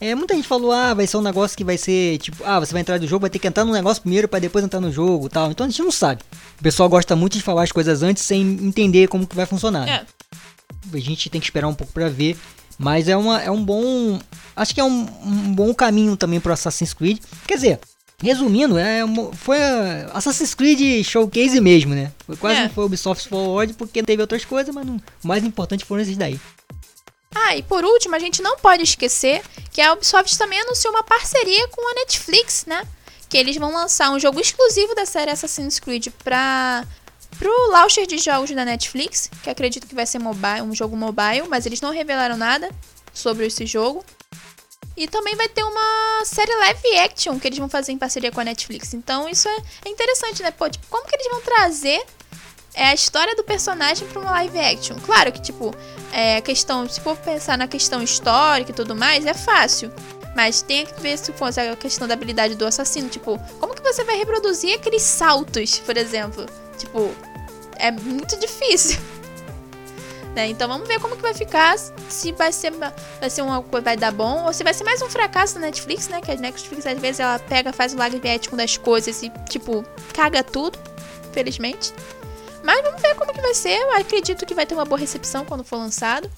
É, 0.00 0.14
muita 0.14 0.34
gente 0.34 0.48
falou, 0.48 0.72
ah, 0.72 0.94
vai 0.94 1.06
ser 1.06 1.18
um 1.18 1.22
negócio 1.22 1.56
que 1.56 1.62
vai 1.62 1.76
ser 1.76 2.16
tipo, 2.18 2.42
ah, 2.44 2.58
você 2.58 2.72
vai 2.72 2.80
entrar 2.80 2.98
no 2.98 3.06
jogo, 3.06 3.20
vai 3.20 3.30
ter 3.30 3.38
que 3.38 3.46
entrar 3.46 3.66
no 3.66 3.72
negócio 3.72 4.02
primeiro 4.02 4.26
para 4.26 4.38
depois 4.38 4.64
entrar 4.64 4.80
no 4.80 4.90
jogo 4.90 5.28
tal. 5.28 5.50
Então 5.50 5.66
a 5.66 5.68
gente 5.68 5.82
não 5.82 5.90
sabe. 5.90 6.22
O 6.58 6.62
pessoal 6.62 6.88
gosta 6.88 7.14
muito 7.14 7.36
de 7.36 7.42
falar 7.42 7.64
as 7.64 7.72
coisas 7.72 8.02
antes 8.02 8.22
sem 8.22 8.40
entender 8.40 9.08
como 9.08 9.26
que 9.26 9.36
vai 9.36 9.44
funcionar. 9.44 9.84
Né? 9.84 10.06
É. 10.06 10.96
A 10.96 10.98
gente 10.98 11.28
tem 11.28 11.40
que 11.40 11.46
esperar 11.46 11.68
um 11.68 11.74
pouco 11.74 11.92
para 11.92 12.08
ver. 12.08 12.38
Mas 12.78 13.08
é, 13.08 13.16
uma, 13.16 13.42
é 13.42 13.50
um 13.50 13.62
bom. 13.62 14.18
Acho 14.56 14.74
que 14.74 14.80
é 14.80 14.84
um, 14.84 15.06
um 15.22 15.54
bom 15.54 15.74
caminho 15.74 16.16
também 16.16 16.40
pro 16.40 16.50
Assassin's 16.50 16.94
Creed. 16.94 17.18
Quer 17.46 17.56
dizer, 17.56 17.80
resumindo, 18.22 18.78
é, 18.78 19.02
foi 19.34 19.58
Assassin's 20.14 20.54
Creed 20.54 21.04
Showcase 21.04 21.60
mesmo, 21.60 21.94
né? 21.94 22.10
Foi 22.26 22.36
quase 22.36 22.60
é. 22.60 22.68
foi 22.70 22.86
Ubisoft 22.86 23.28
Forward 23.28 23.74
porque 23.74 24.02
teve 24.02 24.22
outras 24.22 24.46
coisas, 24.46 24.74
mas 24.74 24.86
não, 24.86 24.96
o 24.96 25.28
mais 25.28 25.44
importante 25.44 25.84
foram 25.84 26.00
esses 26.00 26.16
daí. 26.16 26.40
Ah, 27.34 27.56
e 27.56 27.62
por 27.62 27.84
último, 27.84 28.16
a 28.16 28.18
gente 28.18 28.42
não 28.42 28.56
pode 28.56 28.82
esquecer 28.82 29.42
que 29.70 29.80
a 29.80 29.92
Ubisoft 29.92 30.36
também 30.36 30.60
anunciou 30.60 30.92
uma 30.92 31.02
parceria 31.02 31.68
com 31.68 31.88
a 31.88 31.94
Netflix, 31.94 32.64
né? 32.66 32.86
Que 33.28 33.38
eles 33.38 33.56
vão 33.56 33.72
lançar 33.72 34.10
um 34.10 34.18
jogo 34.18 34.40
exclusivo 34.40 34.94
da 34.94 35.06
série 35.06 35.30
Assassin's 35.30 35.78
Creed 35.78 36.08
para 36.24 36.84
pro 37.38 37.70
launcher 37.70 38.06
de 38.06 38.18
jogos 38.18 38.50
da 38.50 38.64
Netflix, 38.64 39.30
que 39.42 39.48
acredito 39.48 39.86
que 39.86 39.94
vai 39.94 40.04
ser 40.04 40.18
mobile, 40.18 40.62
um 40.62 40.74
jogo 40.74 40.96
mobile, 40.96 41.48
mas 41.48 41.64
eles 41.64 41.80
não 41.80 41.90
revelaram 41.90 42.36
nada 42.36 42.70
sobre 43.14 43.46
esse 43.46 43.64
jogo. 43.64 44.04
E 44.96 45.06
também 45.06 45.36
vai 45.36 45.48
ter 45.48 45.62
uma 45.62 46.24
série 46.24 46.54
live 46.54 46.98
action 46.98 47.38
que 47.38 47.46
eles 47.46 47.58
vão 47.58 47.68
fazer 47.68 47.92
em 47.92 47.98
parceria 47.98 48.30
com 48.32 48.40
a 48.40 48.44
Netflix. 48.44 48.92
Então 48.92 49.28
isso 49.28 49.48
é, 49.48 49.56
é 49.86 49.88
interessante, 49.88 50.42
né? 50.42 50.50
Pô, 50.50 50.68
tipo, 50.68 50.86
como 50.88 51.06
que 51.06 51.14
eles 51.14 51.28
vão 51.30 51.40
trazer 51.40 52.04
é, 52.74 52.86
a 52.86 52.94
história 52.94 53.34
do 53.34 53.42
personagem 53.42 54.06
para 54.08 54.20
uma 54.20 54.30
live 54.30 54.58
action? 54.58 54.96
Claro 55.04 55.32
que, 55.32 55.40
tipo, 55.40 55.74
é, 56.12 56.36
a 56.36 56.40
questão, 56.40 56.88
se 56.88 57.00
for 57.00 57.16
pensar 57.16 57.58
na 57.58 57.66
questão 57.66 58.02
histórica 58.02 58.70
e 58.70 58.74
tudo 58.74 58.94
mais, 58.94 59.26
é 59.26 59.34
fácil. 59.34 59.92
Mas 60.36 60.62
tem 60.62 60.86
que 60.86 61.00
ver 61.00 61.18
se 61.18 61.32
fosse 61.32 61.60
a 61.60 61.74
questão 61.74 62.06
da 62.06 62.14
habilidade 62.14 62.54
do 62.54 62.64
assassino. 62.64 63.08
Tipo, 63.08 63.38
como 63.58 63.74
que 63.74 63.82
você 63.82 64.04
vai 64.04 64.16
reproduzir 64.16 64.74
aqueles 64.74 65.02
saltos, 65.02 65.78
por 65.80 65.96
exemplo? 65.96 66.46
Tipo, 66.78 67.12
é 67.76 67.90
muito 67.90 68.38
difícil. 68.38 69.00
Né? 70.34 70.46
Então 70.46 70.68
vamos 70.68 70.86
ver 70.86 71.00
como 71.00 71.16
que 71.16 71.22
vai 71.22 71.34
ficar, 71.34 71.76
se 71.76 72.30
vai 72.30 72.52
ser, 72.52 72.70
vai 72.70 73.28
ser 73.28 73.42
uma 73.42 73.60
vai 73.60 73.96
dar 73.96 74.12
bom 74.12 74.44
ou 74.44 74.52
se 74.52 74.62
vai 74.62 74.72
ser 74.72 74.84
mais 74.84 75.02
um 75.02 75.10
fracasso 75.10 75.54
da 75.54 75.60
Netflix, 75.62 76.06
né? 76.06 76.20
Que 76.20 76.30
a 76.30 76.36
Netflix 76.36 76.86
às 76.86 76.96
vezes 77.00 77.18
ela 77.18 77.36
pega, 77.40 77.72
faz 77.72 77.94
o 77.94 77.96
live 77.96 78.28
action 78.28 78.56
das 78.56 78.76
coisas 78.76 79.20
e 79.24 79.32
tipo 79.48 79.84
caga 80.14 80.44
tudo, 80.44 80.78
felizmente. 81.32 81.92
Mas 82.62 82.82
vamos 82.82 83.00
ver 83.00 83.14
como 83.14 83.32
que 83.32 83.40
vai 83.40 83.54
ser. 83.54 83.78
Eu 83.78 83.96
acredito 83.96 84.44
que 84.46 84.54
vai 84.54 84.66
ter 84.66 84.74
uma 84.74 84.84
boa 84.84 84.98
recepção 84.98 85.44
quando 85.44 85.64
for 85.64 85.76
lançado. 85.76 86.30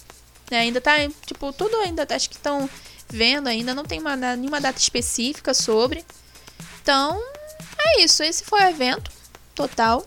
Né? 0.50 0.60
Ainda 0.60 0.80
tá, 0.80 0.92
tipo, 1.26 1.52
tudo 1.52 1.76
ainda 1.78 2.06
acho 2.10 2.28
que 2.28 2.36
estão 2.36 2.68
vendo 3.08 3.48
ainda, 3.48 3.74
não 3.74 3.84
tem 3.84 4.00
uma, 4.00 4.16
nenhuma 4.16 4.60
data 4.60 4.78
específica 4.78 5.52
sobre. 5.52 6.04
Então, 6.82 7.20
é 7.78 8.02
isso. 8.02 8.22
Esse 8.22 8.44
foi 8.44 8.60
o 8.60 8.68
evento 8.68 9.10
total. 9.54 10.06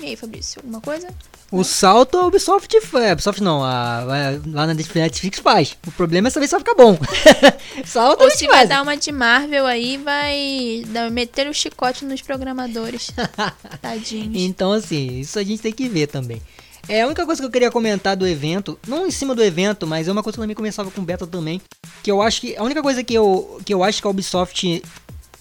E 0.00 0.06
aí, 0.06 0.16
Fabrício, 0.16 0.60
alguma 0.60 0.80
coisa? 0.80 1.08
O 1.50 1.62
salto 1.62 2.18
a 2.18 2.26
Ubisoft, 2.26 2.74
é, 2.74 3.12
Ubisoft 3.12 3.40
não, 3.40 3.62
a, 3.62 4.00
a, 4.00 4.30
lá 4.52 4.66
na 4.66 4.74
Netflix 4.74 5.38
faz. 5.38 5.76
O 5.86 5.92
problema 5.92 6.26
é 6.26 6.30
saber 6.30 6.48
se 6.48 6.50
vai 6.52 6.60
ficar 6.60 6.74
bom. 6.74 6.98
salto 7.86 8.24
Ou 8.24 8.30
se 8.30 8.48
vai 8.48 8.66
dar 8.66 8.82
uma 8.82 8.96
de 8.96 9.12
Marvel 9.12 9.64
aí, 9.64 9.96
vai 9.96 10.82
meter 11.12 11.48
o 11.48 11.54
chicote 11.54 12.04
nos 12.04 12.20
programadores. 12.20 13.12
Tadinhos. 13.80 14.34
Então, 14.34 14.72
assim, 14.72 15.20
isso 15.20 15.38
a 15.38 15.44
gente 15.44 15.62
tem 15.62 15.72
que 15.72 15.88
ver 15.88 16.08
também. 16.08 16.42
É, 16.88 17.02
a 17.02 17.06
única 17.06 17.24
coisa 17.24 17.40
que 17.40 17.46
eu 17.46 17.50
queria 17.50 17.70
comentar 17.70 18.16
do 18.16 18.26
evento, 18.26 18.78
não 18.86 19.06
em 19.06 19.10
cima 19.10 19.34
do 19.34 19.42
evento, 19.42 19.86
mas 19.86 20.08
é 20.08 20.12
uma 20.12 20.22
coisa 20.22 20.36
que 20.36 20.42
também 20.42 20.54
começava 20.54 20.90
com 20.90 21.04
beta 21.04 21.26
também, 21.26 21.60
que 22.02 22.10
eu 22.10 22.22
acho 22.22 22.40
que 22.40 22.56
a 22.56 22.62
única 22.62 22.82
coisa 22.82 23.02
que 23.02 23.14
eu, 23.14 23.60
que 23.64 23.74
eu 23.74 23.82
acho 23.82 24.00
que 24.00 24.06
a 24.06 24.10
Ubisoft 24.10 24.82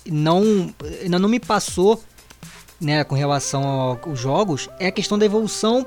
não 0.05 0.73
ainda 1.01 1.19
não 1.19 1.29
me 1.29 1.39
passou, 1.39 2.03
né, 2.81 3.03
com 3.03 3.15
relação 3.15 3.63
aos 3.63 4.19
jogos, 4.19 4.69
é 4.79 4.87
a 4.87 4.91
questão 4.91 5.17
da 5.17 5.25
evolução 5.25 5.85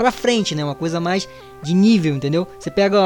pra 0.00 0.10
frente, 0.10 0.54
né? 0.54 0.64
Uma 0.64 0.74
coisa 0.74 0.98
mais 0.98 1.28
de 1.62 1.74
nível, 1.74 2.14
entendeu? 2.14 2.48
Você 2.58 2.70
pega. 2.70 2.98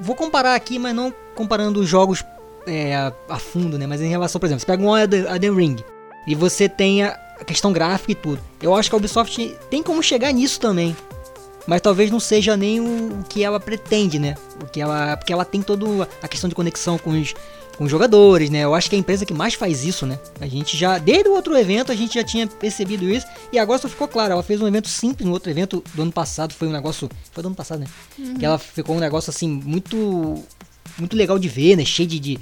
Vou 0.00 0.16
comparar 0.16 0.54
aqui, 0.54 0.78
mas 0.78 0.94
não 0.94 1.12
comparando 1.34 1.78
os 1.80 1.86
jogos 1.86 2.24
é, 2.66 2.96
a, 2.96 3.12
a, 3.28 3.38
fundo, 3.38 3.78
né? 3.78 3.86
Mas 3.86 4.00
em 4.00 4.08
relação, 4.08 4.40
por 4.40 4.46
exemplo, 4.46 4.60
você 4.60 4.66
pega 4.66 4.82
um 4.82 4.96
Elden 4.96 5.54
Ring 5.54 5.76
e 6.26 6.34
você 6.34 6.66
tem 6.66 7.04
a 7.04 7.44
questão 7.44 7.70
gráfica 7.70 8.12
e 8.12 8.14
tudo. 8.14 8.40
Eu 8.62 8.74
acho 8.74 8.88
que 8.88 8.94
a 8.94 8.98
Ubisoft 8.98 9.58
tem 9.68 9.82
como 9.82 10.02
chegar 10.02 10.32
nisso 10.32 10.58
também. 10.58 10.96
Mas 11.68 11.82
talvez 11.82 12.10
não 12.10 12.18
seja 12.18 12.56
nem 12.56 12.80
o, 12.80 13.22
que 13.28 13.44
ela 13.44 13.60
pretende, 13.60 14.18
né? 14.18 14.36
O 14.62 14.64
que 14.64 14.80
ela, 14.80 15.18
porque 15.18 15.30
ela 15.30 15.44
tem 15.44 15.60
toda 15.60 16.08
a 16.22 16.26
questão 16.26 16.48
de 16.48 16.54
conexão 16.54 16.96
com 16.96 17.10
os, 17.10 17.34
com 17.76 17.84
os 17.84 17.90
jogadores, 17.90 18.48
né? 18.48 18.60
Eu 18.60 18.74
acho 18.74 18.88
que 18.88 18.96
é 18.96 18.98
a 18.98 19.00
empresa 19.00 19.26
que 19.26 19.34
mais 19.34 19.52
faz 19.52 19.84
isso, 19.84 20.06
né? 20.06 20.18
A 20.40 20.46
gente 20.46 20.78
já, 20.78 20.96
desde 20.96 21.28
o 21.28 21.34
outro 21.34 21.54
evento, 21.54 21.92
a 21.92 21.94
gente 21.94 22.14
já 22.14 22.24
tinha 22.24 22.46
percebido 22.46 23.04
isso 23.04 23.26
e 23.52 23.58
agora 23.58 23.78
só 23.78 23.86
ficou 23.86 24.08
claro. 24.08 24.32
Ela 24.32 24.42
fez 24.42 24.62
um 24.62 24.66
evento 24.66 24.88
simples 24.88 25.26
no 25.26 25.32
outro 25.34 25.50
evento 25.50 25.84
do 25.92 26.00
ano 26.00 26.10
passado, 26.10 26.54
foi 26.54 26.68
um 26.68 26.72
negócio, 26.72 27.06
foi 27.32 27.42
do 27.42 27.48
ano 27.48 27.56
passado, 27.56 27.80
né? 27.80 27.86
Uhum. 28.18 28.36
Que 28.36 28.46
ela 28.46 28.56
ficou 28.56 28.96
um 28.96 29.00
negócio 29.00 29.28
assim 29.28 29.46
muito, 29.46 30.42
muito 30.98 31.14
legal 31.14 31.38
de 31.38 31.50
ver, 31.50 31.76
né? 31.76 31.84
Cheio 31.84 32.08
de, 32.08 32.18
de 32.18 32.38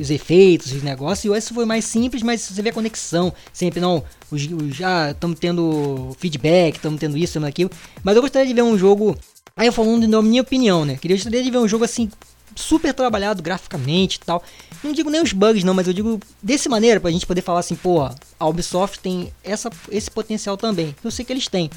os 0.00 0.10
efeitos, 0.10 0.72
os 0.72 0.82
negócios. 0.82 1.24
E 1.24 1.36
esse 1.36 1.54
foi 1.54 1.64
mais 1.64 1.84
simples, 1.84 2.22
mas 2.22 2.40
você 2.40 2.60
vê 2.60 2.70
a 2.70 2.72
conexão. 2.72 3.32
Sempre 3.52 3.80
não, 3.80 4.02
os, 4.30 4.42
os 4.42 4.80
estamos 5.10 5.38
tendo 5.38 6.16
feedback, 6.18 6.76
estamos 6.76 6.98
tendo 6.98 7.16
isso, 7.16 7.26
estamos 7.26 7.48
aquilo. 7.48 7.70
Mas 8.02 8.16
eu 8.16 8.22
gostaria 8.22 8.46
de 8.46 8.54
ver 8.54 8.62
um 8.62 8.76
jogo. 8.76 9.16
Aí 9.56 9.66
eu 9.66 9.72
falando 9.72 10.06
na 10.08 10.20
minha 10.20 10.42
opinião, 10.42 10.84
né? 10.84 10.96
Queria 10.96 11.16
gostaria 11.16 11.42
de 11.42 11.50
ver 11.50 11.58
um 11.58 11.68
jogo 11.68 11.84
assim 11.84 12.10
super 12.56 12.94
trabalhado 12.94 13.42
graficamente 13.42 14.16
e 14.16 14.20
tal. 14.20 14.42
Não 14.82 14.92
digo 14.92 15.10
nem 15.10 15.22
os 15.22 15.32
bugs 15.32 15.64
não, 15.64 15.74
mas 15.74 15.86
eu 15.86 15.92
digo 15.92 16.20
desse 16.42 16.68
maneira 16.68 17.00
pra 17.00 17.10
gente 17.10 17.26
poder 17.26 17.42
falar 17.42 17.60
assim, 17.60 17.74
pô, 17.74 18.02
a 18.02 18.46
Ubisoft 18.46 19.00
tem 19.00 19.32
essa, 19.42 19.70
esse 19.90 20.10
potencial 20.10 20.56
também. 20.56 20.94
Eu 21.02 21.10
sei 21.10 21.24
que 21.24 21.32
eles 21.32 21.48
têm. 21.48 21.70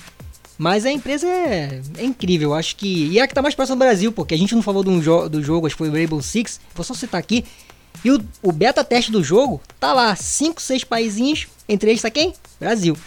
Mas 0.58 0.86
a 0.86 0.92
empresa 0.92 1.28
é, 1.28 1.82
é 1.98 2.04
incrível, 2.04 2.54
acho 2.54 2.76
que. 2.76 3.08
E 3.08 3.20
é 3.20 3.22
a 3.22 3.28
que 3.28 3.34
tá 3.34 3.42
mais 3.42 3.54
próxima 3.54 3.76
do 3.76 3.80
Brasil, 3.80 4.12
porque 4.12 4.34
a 4.34 4.38
gente 4.38 4.56
não 4.56 4.62
falou 4.62 4.84
do, 4.84 5.02
jo 5.02 5.30
do 5.30 5.44
jogo, 5.44 5.68
acho 5.68 5.76
que 5.76 5.80
foi 5.80 5.90
o 5.90 5.94
Rainbow 5.94 6.22
Six. 6.22 6.60
Vou 6.74 6.84
só 6.84 6.94
citar 6.94 7.20
aqui. 7.20 7.46
E 8.04 8.12
o, 8.12 8.24
o 8.42 8.52
beta 8.52 8.84
teste 8.84 9.12
do 9.12 9.24
jogo 9.24 9.62
tá 9.80 9.94
lá, 9.94 10.16
5, 10.16 10.62
6 10.62 10.84
paizinhos, 10.84 11.48
entre 11.68 11.92
eles 11.92 12.02
tá 12.02 12.10
quem? 12.10 12.34
Brasil. 12.60 12.98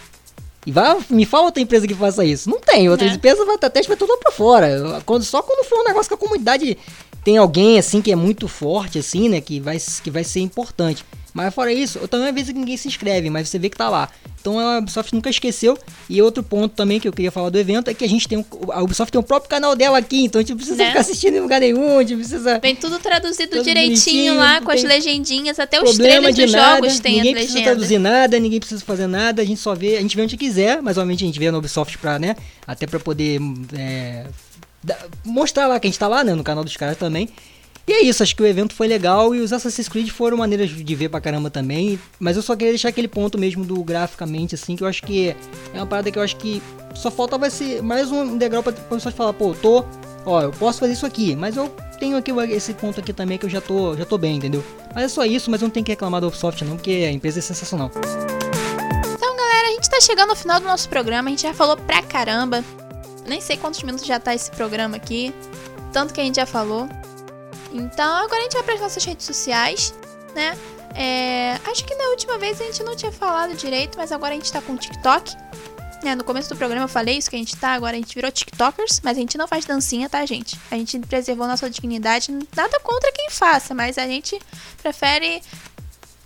E 0.66 0.72
vai, 0.72 0.98
me 1.08 1.24
fala 1.24 1.46
outra 1.46 1.62
empresa 1.62 1.86
que 1.86 1.94
faça 1.94 2.24
isso. 2.24 2.50
Não 2.50 2.60
tem, 2.60 2.88
outras 2.88 3.10
é. 3.10 3.14
empresas 3.14 3.46
vai 3.46 3.58
teste 3.58 3.88
vai 3.88 3.96
tudo 3.96 4.16
pra 4.18 4.30
fora. 4.30 5.02
Quando, 5.06 5.24
só 5.24 5.42
quando 5.42 5.64
for 5.64 5.80
um 5.80 5.84
negócio 5.84 6.08
que 6.08 6.14
a 6.14 6.18
comunidade 6.18 6.76
tem 7.24 7.36
alguém 7.36 7.78
assim 7.78 8.00
que 8.00 8.12
é 8.12 8.16
muito 8.16 8.48
forte 8.48 8.98
assim, 8.98 9.28
né, 9.28 9.40
que 9.40 9.60
vai 9.60 9.78
que 10.02 10.10
vai 10.10 10.24
ser 10.24 10.40
importante. 10.40 11.04
Mas 11.32 11.54
fora 11.54 11.72
isso, 11.72 11.98
eu 11.98 12.08
também 12.08 12.28
às 12.28 12.34
vezes 12.34 12.54
ninguém 12.54 12.76
se 12.76 12.88
inscreve, 12.88 13.30
mas 13.30 13.48
você 13.48 13.58
vê 13.58 13.68
que 13.68 13.76
tá 13.76 13.88
lá. 13.88 14.08
Então 14.40 14.58
a 14.58 14.78
Ubisoft 14.78 15.14
nunca 15.14 15.30
esqueceu. 15.30 15.78
E 16.08 16.20
outro 16.20 16.42
ponto 16.42 16.74
também 16.74 16.98
que 16.98 17.06
eu 17.06 17.12
queria 17.12 17.30
falar 17.30 17.50
do 17.50 17.58
evento 17.58 17.88
é 17.88 17.94
que 17.94 18.04
a 18.04 18.08
gente 18.08 18.26
tem 18.26 18.38
um, 18.38 18.44
a 18.72 18.82
Ubisoft 18.82 19.12
tem 19.12 19.20
o 19.20 19.22
próprio 19.22 19.48
canal 19.48 19.76
dela 19.76 19.98
aqui, 19.98 20.24
então 20.24 20.40
a 20.40 20.42
gente 20.42 20.50
não 20.50 20.56
precisa 20.56 20.76
né? 20.76 20.88
ficar 20.88 21.00
assistindo 21.00 21.36
em 21.36 21.40
lugar 21.40 21.60
nenhum, 21.60 21.98
a 21.98 22.02
gente 22.02 22.16
precisa 22.16 22.58
Vem 22.58 22.74
tudo 22.74 22.98
traduzido 22.98 23.50
tudo 23.50 23.64
direitinho 23.64 24.36
lá 24.36 24.60
com 24.60 24.70
as 24.70 24.82
legendinhas, 24.82 25.58
até 25.58 25.80
os 25.80 25.96
trailers 25.96 26.34
dos 26.34 26.52
nada, 26.52 26.76
jogos 26.76 27.00
tem 27.00 27.16
Ninguém 27.16 27.34
precisa 27.34 27.62
traduzir 27.62 27.98
nada, 27.98 28.38
ninguém 28.38 28.58
precisa 28.58 28.84
fazer 28.84 29.06
nada, 29.06 29.42
a 29.42 29.44
gente 29.44 29.60
só 29.60 29.74
vê, 29.74 29.96
a 29.96 30.00
gente 30.00 30.16
vê 30.16 30.22
onde 30.22 30.36
quiser, 30.36 30.82
mas 30.82 30.96
obviamente 30.96 31.22
a 31.22 31.26
gente 31.26 31.38
vê 31.38 31.50
no 31.50 31.58
Ubisoft 31.58 31.98
pra, 31.98 32.18
né, 32.18 32.34
até 32.66 32.86
para 32.86 32.98
poder 32.98 33.40
é, 33.76 34.26
mostrar 35.24 35.66
lá 35.66 35.78
que 35.78 35.86
a 35.86 35.90
gente 35.90 35.98
tá 35.98 36.08
lá, 36.08 36.24
né, 36.24 36.34
no 36.34 36.42
canal 36.42 36.64
dos 36.64 36.76
caras 36.76 36.96
também. 36.96 37.28
E 37.86 37.92
é 37.92 38.02
isso, 38.02 38.22
acho 38.22 38.36
que 38.36 38.42
o 38.42 38.46
evento 38.46 38.74
foi 38.74 38.86
legal 38.86 39.34
e 39.34 39.40
os 39.40 39.52
Assassin's 39.52 39.88
Creed 39.88 40.10
foram 40.10 40.36
maneiras 40.36 40.70
de 40.70 40.94
ver 40.94 41.08
pra 41.08 41.20
caramba 41.20 41.50
também. 41.50 41.98
Mas 42.18 42.36
eu 42.36 42.42
só 42.42 42.54
queria 42.54 42.72
deixar 42.72 42.88
aquele 42.88 43.08
ponto 43.08 43.38
mesmo 43.38 43.64
do 43.64 43.82
graficamente, 43.82 44.54
assim, 44.54 44.76
que 44.76 44.84
eu 44.84 44.86
acho 44.86 45.02
que 45.02 45.28
é 45.28 45.36
uma 45.76 45.86
parada 45.86 46.10
que 46.10 46.18
eu 46.18 46.22
acho 46.22 46.36
que 46.36 46.62
só 46.94 47.10
falta 47.10 47.36
vai 47.38 47.50
ser 47.50 47.82
mais 47.82 48.10
um 48.12 48.36
degrau 48.36 48.62
pra, 48.62 48.72
pra 48.72 48.82
pessoas 48.82 49.14
falar, 49.14 49.32
pô, 49.32 49.54
tô, 49.54 49.84
ó, 50.24 50.42
eu 50.42 50.50
posso 50.52 50.80
fazer 50.80 50.92
isso 50.92 51.06
aqui, 51.06 51.34
mas 51.34 51.56
eu 51.56 51.68
tenho 51.98 52.16
aqui 52.16 52.32
esse 52.52 52.74
ponto 52.74 53.00
aqui 53.00 53.12
também 53.12 53.38
que 53.38 53.46
eu 53.46 53.50
já 53.50 53.60
tô, 53.60 53.96
já 53.96 54.04
tô 54.04 54.16
bem, 54.16 54.36
entendeu? 54.36 54.64
Mas 54.94 55.04
é 55.04 55.08
só 55.08 55.24
isso, 55.24 55.50
mas 55.50 55.60
não 55.60 55.70
tem 55.70 55.82
que 55.82 55.92
reclamar 55.92 56.20
do 56.20 56.28
Ubisoft 56.28 56.64
não, 56.64 56.76
porque 56.76 56.90
a 56.90 57.12
empresa 57.12 57.38
é 57.38 57.42
sensacional. 57.42 57.90
Então, 57.96 59.36
galera, 59.36 59.68
a 59.68 59.72
gente 59.72 59.88
tá 59.88 60.00
chegando 60.00 60.30
ao 60.30 60.36
final 60.36 60.60
do 60.60 60.66
nosso 60.66 60.88
programa, 60.88 61.28
a 61.28 61.30
gente 61.30 61.42
já 61.42 61.54
falou 61.54 61.76
pra 61.76 62.02
caramba. 62.02 62.64
Nem 63.26 63.40
sei 63.40 63.56
quantos 63.56 63.82
minutos 63.82 64.06
já 64.06 64.18
tá 64.18 64.34
esse 64.34 64.50
programa 64.50 64.96
aqui, 64.96 65.32
tanto 65.92 66.12
que 66.14 66.20
a 66.20 66.24
gente 66.24 66.36
já 66.36 66.46
falou. 66.46 66.88
Então 67.72 68.16
agora 68.16 68.40
a 68.40 68.42
gente 68.42 68.54
vai 68.54 68.62
para 68.62 68.74
as 68.74 68.80
nossas 68.80 69.04
redes 69.04 69.26
sociais, 69.26 69.94
né? 70.34 70.56
É, 70.94 71.58
acho 71.70 71.84
que 71.84 71.94
na 71.94 72.04
última 72.10 72.36
vez 72.38 72.60
a 72.60 72.64
gente 72.64 72.82
não 72.82 72.96
tinha 72.96 73.12
falado 73.12 73.54
direito, 73.54 73.96
mas 73.96 74.10
agora 74.10 74.32
a 74.32 74.36
gente 74.36 74.52
tá 74.52 74.60
com 74.60 74.72
o 74.72 74.76
TikTok. 74.76 75.36
Né? 76.02 76.14
No 76.14 76.24
começo 76.24 76.48
do 76.48 76.56
programa 76.56 76.84
eu 76.84 76.88
falei 76.88 77.18
isso 77.18 77.28
que 77.28 77.36
a 77.36 77.38
gente 77.38 77.54
tá, 77.56 77.72
agora 77.72 77.94
a 77.94 78.00
gente 78.00 78.14
virou 78.14 78.32
TikTokers, 78.32 79.02
mas 79.04 79.18
a 79.18 79.20
gente 79.20 79.36
não 79.36 79.46
faz 79.46 79.66
dancinha, 79.66 80.08
tá, 80.08 80.24
gente? 80.24 80.58
A 80.70 80.76
gente 80.76 80.98
preservou 81.00 81.46
nossa 81.46 81.68
dignidade, 81.68 82.32
nada 82.56 82.80
contra 82.80 83.12
quem 83.12 83.28
faça, 83.28 83.74
mas 83.74 83.98
a 83.98 84.06
gente 84.06 84.40
prefere 84.82 85.42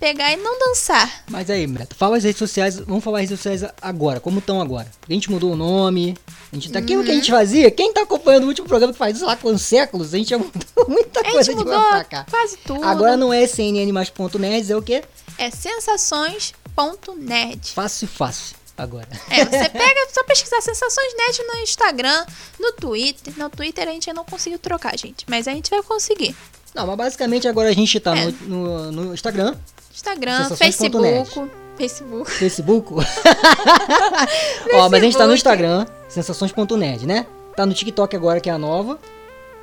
pegar 0.05 0.31
e 0.31 0.37
não 0.37 0.59
dançar. 0.59 1.23
Mas 1.27 1.49
aí, 1.49 1.65
Meta, 1.65 1.95
fala 1.95 2.17
as 2.17 2.23
redes 2.23 2.37
sociais, 2.37 2.77
vamos 2.77 3.03
falar 3.03 3.21
as 3.21 3.29
redes 3.29 3.39
sociais 3.39 3.63
agora, 3.81 4.19
como 4.19 4.37
estão 4.37 4.61
agora. 4.61 4.85
A 5.09 5.11
gente 5.11 5.31
mudou 5.31 5.53
o 5.53 5.55
nome, 5.55 6.15
a 6.51 6.55
gente 6.55 6.71
tá 6.71 6.77
aquilo 6.77 6.99
uhum. 6.99 7.05
que 7.05 7.11
a 7.11 7.15
gente 7.15 7.31
fazia. 7.31 7.71
Quem 7.71 7.91
tá 7.91 8.03
acompanhando 8.03 8.43
o 8.43 8.47
último 8.47 8.67
programa 8.67 8.93
que 8.93 8.99
faz 8.99 9.15
isso 9.15 9.25
lá 9.25 9.35
com 9.35 9.57
séculos, 9.57 10.13
a 10.13 10.17
gente 10.17 10.29
já 10.29 10.37
mudou 10.37 10.61
muita 10.87 11.23
coisa 11.23 11.55
de 11.55 11.63
lá 11.63 11.89
pra 11.89 12.03
cá. 12.03 12.23
Quase 12.29 12.57
tudo. 12.57 12.83
Agora 12.83 13.17
não 13.17 13.33
é 13.33 13.47
cnnmais.net, 13.47 14.71
é 14.71 14.77
o 14.77 14.81
quê? 14.83 15.03
É 15.39 15.49
sensações.net. 15.49 17.73
Fácil, 17.73 18.07
fácil. 18.07 18.55
Agora. 18.77 19.07
É, 19.31 19.37
você 19.43 19.69
pega, 19.69 20.07
só 20.13 20.23
pesquisar 20.25 20.61
Sensações 20.61 21.15
Net 21.15 21.41
no 21.47 21.55
Instagram, 21.63 22.27
no 22.59 22.73
Twitter. 22.73 23.33
No 23.37 23.49
Twitter 23.49 23.87
a 23.87 23.91
gente 23.91 24.13
não 24.13 24.23
conseguiu 24.23 24.59
trocar, 24.59 24.95
gente. 24.99 25.25
Mas 25.27 25.47
a 25.47 25.51
gente 25.51 25.71
vai 25.71 25.81
conseguir. 25.81 26.35
Não, 26.75 26.85
mas 26.85 26.97
basicamente 26.97 27.47
agora 27.47 27.69
a 27.69 27.73
gente 27.73 27.97
tá 28.01 28.15
é. 28.15 28.25
no, 28.25 28.91
no, 28.91 28.91
no 28.91 29.13
Instagram, 29.13 29.55
Instagram, 29.95 30.49
Facebook. 30.49 31.49
Facebook. 31.77 32.31
Facebook? 32.31 32.93
Ó, 34.75 34.89
mas 34.89 35.01
a 35.01 35.05
gente 35.05 35.17
tá 35.17 35.25
no 35.25 35.33
Instagram, 35.33 35.85
sensações.net, 36.09 37.05
né? 37.05 37.25
Tá 37.55 37.65
no 37.65 37.73
TikTok 37.73 38.13
agora, 38.13 38.41
que 38.41 38.49
é 38.49 38.53
a 38.53 38.57
nova, 38.57 38.99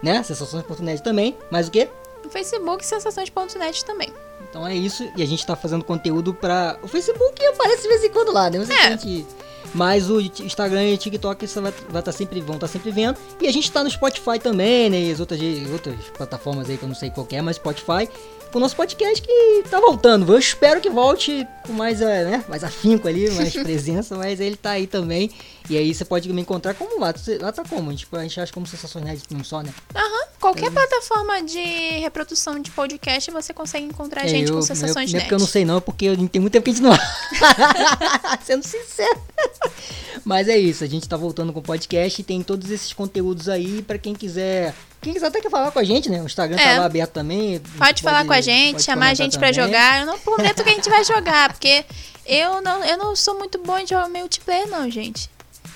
né? 0.03 0.23
Sensações.net 0.23 1.03
também. 1.03 1.37
Mais 1.51 1.68
o 1.68 1.71
quê? 1.71 1.87
No 2.25 2.31
Facebook, 2.31 2.85
sensações.net 2.85 3.85
também. 3.85 4.11
Então 4.49 4.66
é 4.66 4.75
isso. 4.75 5.07
E 5.16 5.23
a 5.23 5.27
gente 5.27 5.47
tá 5.47 5.55
fazendo 5.55 5.85
conteúdo 5.85 6.33
pra. 6.33 6.79
O 6.83 6.88
Facebook 6.88 7.45
aparece 7.47 7.83
de 7.83 7.88
vez 7.88 8.05
em 8.05 8.11
quando 8.11 8.33
lá, 8.33 8.49
né? 8.49 8.59
Não 8.59 8.66
sei 8.66 8.77
é. 8.77 8.81
se 8.81 8.87
a 8.87 8.97
gente. 8.97 9.27
Mas 9.75 10.11
o 10.11 10.21
Instagram 10.21 10.85
e 10.85 10.95
o 10.95 10.99
TikTok 10.99 11.47
você 11.47 11.61
vai, 11.61 11.73
vai 11.88 12.03
tá 12.03 12.12
sempre, 12.12 12.40
vão 12.40 12.57
estar 12.57 12.66
tá 12.66 12.73
sempre 12.73 12.90
vendo. 12.90 13.18
E 13.40 13.47
a 13.47 13.53
gente 13.53 13.71
tá 13.71 13.83
no 13.83 13.90
Spotify 13.90 14.38
também, 14.38 14.90
né? 14.90 15.01
E 15.01 15.12
as 15.12 15.21
outras, 15.21 15.40
outras 15.71 15.97
plataformas 16.16 16.68
aí 16.68 16.77
que 16.77 16.85
eu 16.85 16.88
não 16.88 16.95
sei 16.95 17.11
qual 17.11 17.27
é, 17.31 17.40
mas 17.40 17.57
Spotify. 17.57 18.09
Pro 18.53 18.61
nosso 18.61 18.77
podcast 18.77 19.21
que 19.23 19.65
tá 19.69 19.81
voltando. 19.81 20.31
Eu 20.31 20.38
espero 20.38 20.81
que 20.81 20.91
volte 20.91 21.47
com 21.67 21.73
mais, 21.73 22.01
eh, 22.01 22.25
né, 22.25 22.45
mais 22.49 22.62
afinco 22.62 23.09
ali, 23.09 23.29
mais 23.31 23.53
presença, 23.57 24.15
mas 24.15 24.38
ele 24.38 24.57
tá 24.57 24.73
aí 24.73 24.87
também. 24.87 25.31
E 25.71 25.77
aí 25.77 25.93
você 25.93 26.05
pode 26.05 26.31
me 26.33 26.43
encontrar 26.43 26.75
como 26.75 27.01
lá. 27.01 27.15
Lá 27.41 27.53
tá 27.53 27.65
como? 27.65 27.95
Tipo, 27.95 28.17
a 28.17 28.23
gente 28.23 28.38
acha 28.38 28.53
como 28.53 28.67
Sensações 28.67 29.05
Nerds 29.05 29.25
não 29.31 29.43
só, 29.43 29.62
né? 29.62 29.73
Aham. 29.95 30.23
Qualquer 30.38 30.67
é. 30.67 30.71
plataforma 30.71 31.41
de 31.43 32.01
reprodução 32.01 32.61
de 32.61 32.71
podcast 32.73 33.31
você 33.31 33.55
consegue 33.55 33.87
encontrar 33.87 34.23
a 34.23 34.25
é, 34.25 34.29
gente 34.29 34.51
eu, 34.51 34.57
com 34.57 34.62
Sensações 34.62 35.11
Nerds. 35.11 35.12
Não 35.12 35.19
é 35.19 35.23
porque 35.23 35.35
eu 35.35 35.38
não 35.38 35.47
sei 35.47 35.65
não, 35.65 35.77
é 35.77 35.81
porque 35.81 36.17
tem 36.29 36.41
muito 36.41 36.53
tempo 36.53 36.65
que 36.65 36.71
a 36.71 36.75
gente 36.75 36.83
não... 36.83 36.93
Sendo 38.45 38.67
sincero. 38.67 39.21
Mas 40.25 40.49
é 40.49 40.59
isso, 40.59 40.85
a 40.85 40.87
gente 40.87 41.09
tá 41.09 41.17
voltando 41.17 41.53
com 41.53 41.61
o 41.61 41.62
podcast 41.62 42.21
e 42.21 42.25
tem 42.25 42.43
todos 42.43 42.71
esses 42.71 42.93
conteúdos 42.93 43.49
aí 43.49 43.83
para 43.83 43.99
quem 43.99 44.15
quiser 44.15 44.75
quem 45.03 45.12
quiser 45.12 45.27
até 45.27 45.41
quer 45.41 45.51
falar 45.51 45.73
com 45.73 45.79
a 45.81 45.85
gente, 45.85 46.09
né? 46.09 46.23
O 46.23 46.27
Instagram 46.27 46.57
tá 46.57 46.62
é. 46.62 46.75
tá 46.75 46.81
lá 46.81 46.87
aberto 46.87 47.11
também. 47.11 47.59
Pode, 47.59 47.77
pode 47.77 48.03
falar 48.03 48.25
com 48.25 48.33
a 48.33 48.41
gente, 48.41 48.83
chamar 48.83 49.09
a 49.09 49.15
gente 49.15 49.37
para 49.37 49.53
jogar. 49.53 50.01
Eu 50.01 50.07
não 50.07 50.19
prometo 50.19 50.62
que 50.62 50.71
a 50.71 50.75
gente 50.75 50.88
vai 50.88 51.05
jogar, 51.05 51.53
porque 51.53 51.85
eu 52.25 52.62
não, 52.62 52.85
eu 52.85 52.97
não 52.97 53.17
sou 53.17 53.37
muito 53.37 53.59
bom 53.59 53.77
em 53.77 53.87
jogar 53.87 54.09
multiplayer, 54.09 54.69
não, 54.69 54.88
gente. 54.88 55.29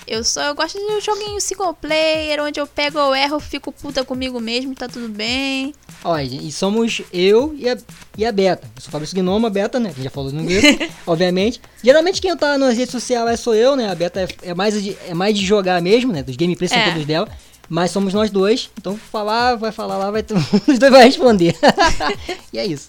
Eu 0.07 0.23
só 0.23 0.45
eu 0.45 0.55
gosto 0.55 0.79
de 0.79 0.85
um 0.85 1.01
joguinho 1.01 1.41
single 1.41 1.75
player, 1.75 2.41
onde 2.41 2.61
eu 2.61 2.67
pego 2.67 3.01
ou 3.01 3.15
erro, 3.15 3.41
fico 3.41 3.73
puta 3.73 4.05
comigo 4.05 4.39
mesmo, 4.39 4.73
tá 4.73 4.89
tudo 4.89 5.09
bem. 5.09 5.75
Olha, 6.05 6.23
e 6.23 6.53
somos 6.53 7.03
eu 7.13 7.53
e 7.59 7.69
a, 7.69 7.77
e 8.17 8.25
a 8.25 8.31
Beta. 8.31 8.69
Eu 8.77 8.83
sou 8.83 8.93
Fabrício 8.93 9.17
Gnoma, 9.17 9.49
a 9.49 9.51
Beta, 9.51 9.81
né? 9.81 9.93
Que 9.93 10.05
já 10.05 10.11
falou 10.11 10.31
no 10.31 10.43
inglês, 10.43 10.79
obviamente. 11.05 11.61
Geralmente 11.83 12.21
quem 12.21 12.37
tá 12.37 12.57
nas 12.57 12.77
redes 12.77 12.93
sociais 12.93 13.29
é 13.29 13.37
sou 13.37 13.57
eu, 13.57 13.75
né? 13.75 13.91
A 13.91 13.95
Beta 13.97 14.21
é, 14.21 14.29
é, 14.51 14.55
mais, 14.55 14.81
de, 14.81 14.97
é 15.09 15.15
mais 15.15 15.37
de 15.37 15.45
jogar 15.45 15.83
mesmo, 15.83 16.13
né? 16.13 16.23
Dos 16.23 16.37
gameplays 16.37 16.71
são 16.71 16.79
é. 16.79 16.91
todos 16.91 17.05
dela. 17.05 17.29
Mas 17.69 17.91
somos 17.91 18.15
nós 18.15 18.31
dois, 18.31 18.71
então 18.79 18.97
falar, 18.97 19.57
vai 19.57 19.73
falar 19.73 19.97
lá, 19.97 20.11
vai 20.11 20.25
os 20.69 20.79
dois 20.79 20.93
vai 20.93 21.05
responder. 21.05 21.57
e 22.53 22.59
é 22.59 22.67
isso. 22.67 22.89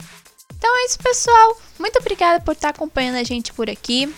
Então 0.57 0.75
é 0.75 0.85
isso, 0.85 0.99
pessoal. 0.99 1.57
Muito 1.79 1.97
obrigada 1.99 2.43
por 2.43 2.53
estar 2.53 2.69
acompanhando 2.69 3.15
a 3.15 3.23
gente 3.23 3.53
por 3.53 3.69
aqui. 3.69 4.13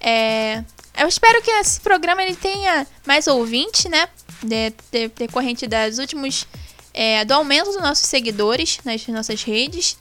É, 0.00 0.62
eu 0.98 1.08
espero 1.08 1.42
que 1.42 1.50
esse 1.50 1.80
programa 1.80 2.22
ele 2.22 2.36
tenha 2.36 2.86
mais 3.06 3.26
ouvinte, 3.26 3.88
né? 3.88 4.08
De, 4.42 4.72
de, 4.90 5.08
decorrente 5.08 5.66
das 5.66 5.98
últimos. 5.98 6.46
É, 6.92 7.24
do 7.24 7.34
aumento 7.34 7.66
dos 7.66 7.82
nossos 7.82 8.06
seguidores 8.06 8.78
nas 8.84 9.06
nossas 9.08 9.42
redes. 9.42 9.98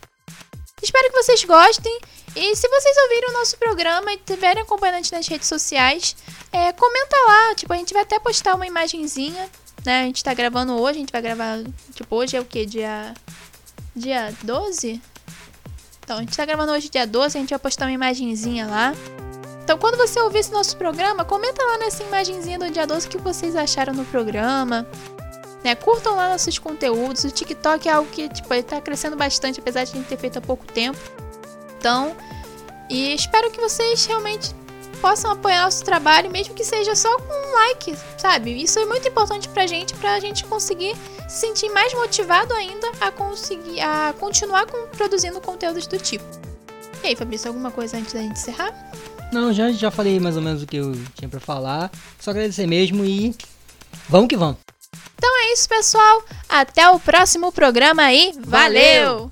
Espero 0.81 1.09
que 1.09 1.23
vocês 1.23 1.43
gostem. 1.43 1.99
E 2.35 2.55
se 2.55 2.67
vocês 2.67 2.97
ouviram 2.97 3.29
o 3.29 3.33
nosso 3.33 3.57
programa 3.57 4.13
e 4.13 4.17
tiverem 4.17 4.63
acompanhando 4.63 5.09
nas 5.11 5.27
redes 5.27 5.47
sociais, 5.47 6.15
é, 6.51 6.71
comenta 6.71 7.15
lá. 7.27 7.55
Tipo, 7.55 7.73
a 7.73 7.77
gente 7.77 7.93
vai 7.93 8.03
até 8.03 8.19
postar 8.19 8.55
uma 8.55 8.67
imagenzinha 8.67 9.49
né? 9.85 10.01
A 10.01 10.05
gente 10.05 10.23
tá 10.23 10.33
gravando 10.33 10.73
hoje, 10.73 10.97
a 10.97 10.99
gente 10.99 11.11
vai 11.11 11.21
gravar. 11.21 11.63
Tipo, 11.93 12.15
hoje 12.15 12.35
é 12.35 12.39
o 12.39 12.45
que? 12.45 12.65
Dia. 12.65 13.13
Dia 13.95 14.33
12? 14.43 15.01
Então, 16.03 16.17
a 16.17 16.19
gente 16.19 16.35
tá 16.35 16.45
gravando 16.45 16.71
hoje 16.71 16.87
dia 16.89 17.07
12, 17.07 17.37
a 17.37 17.41
gente 17.41 17.49
vai 17.49 17.59
postar 17.59 17.85
uma 17.85 17.91
imagenzinha 17.91 18.67
lá. 18.67 18.93
Então, 19.63 19.77
quando 19.77 19.97
você 19.97 20.19
ouvir 20.19 20.39
esse 20.39 20.51
nosso 20.51 20.77
programa, 20.77 21.25
comenta 21.25 21.63
lá 21.63 21.79
nessa 21.79 22.03
imagenzinha 22.03 22.59
do 22.59 22.69
dia 22.69 22.85
12 22.85 23.07
o 23.07 23.09
que 23.09 23.17
vocês 23.17 23.55
acharam 23.55 23.93
no 23.93 24.05
programa. 24.05 24.85
Né? 25.63 25.73
Curtam 25.73 26.15
lá 26.15 26.29
nossos 26.29 26.59
conteúdos. 26.59 27.23
O 27.23 27.31
TikTok 27.31 27.89
é 27.89 27.91
algo 27.91 28.07
que, 28.11 28.29
tipo, 28.29 28.53
ele 28.53 28.61
tá 28.61 28.79
crescendo 28.79 29.15
bastante, 29.15 29.59
apesar 29.59 29.83
de 29.85 29.93
a 29.93 29.95
gente 29.95 30.07
ter 30.07 30.17
feito 30.17 30.37
há 30.37 30.41
pouco 30.41 30.63
tempo. 30.67 30.99
Então, 31.79 32.15
e 32.87 33.15
espero 33.15 33.49
que 33.49 33.59
vocês 33.59 34.05
realmente 34.05 34.53
possam 35.05 35.29
apoiar 35.29 35.65
nosso 35.65 35.85
trabalho, 35.85 36.31
mesmo 36.31 36.55
que 36.55 36.63
seja 36.63 36.95
só 36.95 37.15
com 37.19 37.31
um 37.31 37.53
like, 37.53 37.95
sabe? 38.17 38.63
Isso 38.63 38.79
é 38.79 38.85
muito 38.85 39.07
importante 39.07 39.47
pra 39.49 39.67
gente, 39.67 39.93
pra 39.93 40.19
gente 40.19 40.43
conseguir 40.45 40.95
se 41.29 41.41
sentir 41.41 41.69
mais 41.69 41.93
motivado 41.93 42.51
ainda 42.55 42.91
a 42.99 43.11
conseguir 43.11 43.79
a 43.81 44.15
continuar 44.19 44.65
com, 44.65 44.87
produzindo 44.97 45.39
conteúdos 45.39 45.85
do 45.85 45.99
tipo. 45.99 46.25
E 47.03 47.09
aí, 47.09 47.15
Fabrício, 47.15 47.49
alguma 47.49 47.69
coisa 47.69 47.97
antes 47.97 48.13
da 48.13 48.19
gente 48.19 48.31
encerrar? 48.31 48.73
Não, 49.31 49.53
já, 49.53 49.71
já 49.71 49.91
falei 49.91 50.19
mais 50.19 50.37
ou 50.37 50.41
menos 50.41 50.63
o 50.63 50.65
que 50.65 50.77
eu 50.77 50.93
tinha 51.13 51.29
para 51.29 51.39
falar. 51.39 51.91
Só 52.19 52.31
agradecer 52.31 52.65
mesmo 52.65 53.05
e 53.05 53.35
vamos 54.09 54.27
que 54.27 54.35
vamos. 54.35 54.57
Então 55.15 55.29
é 55.43 55.53
isso, 55.53 55.69
pessoal. 55.69 56.23
Até 56.49 56.89
o 56.89 56.99
próximo 56.99 57.51
programa 57.51 58.01
aí. 58.01 58.33
Valeu! 58.39 59.17
Valeu! 59.19 59.31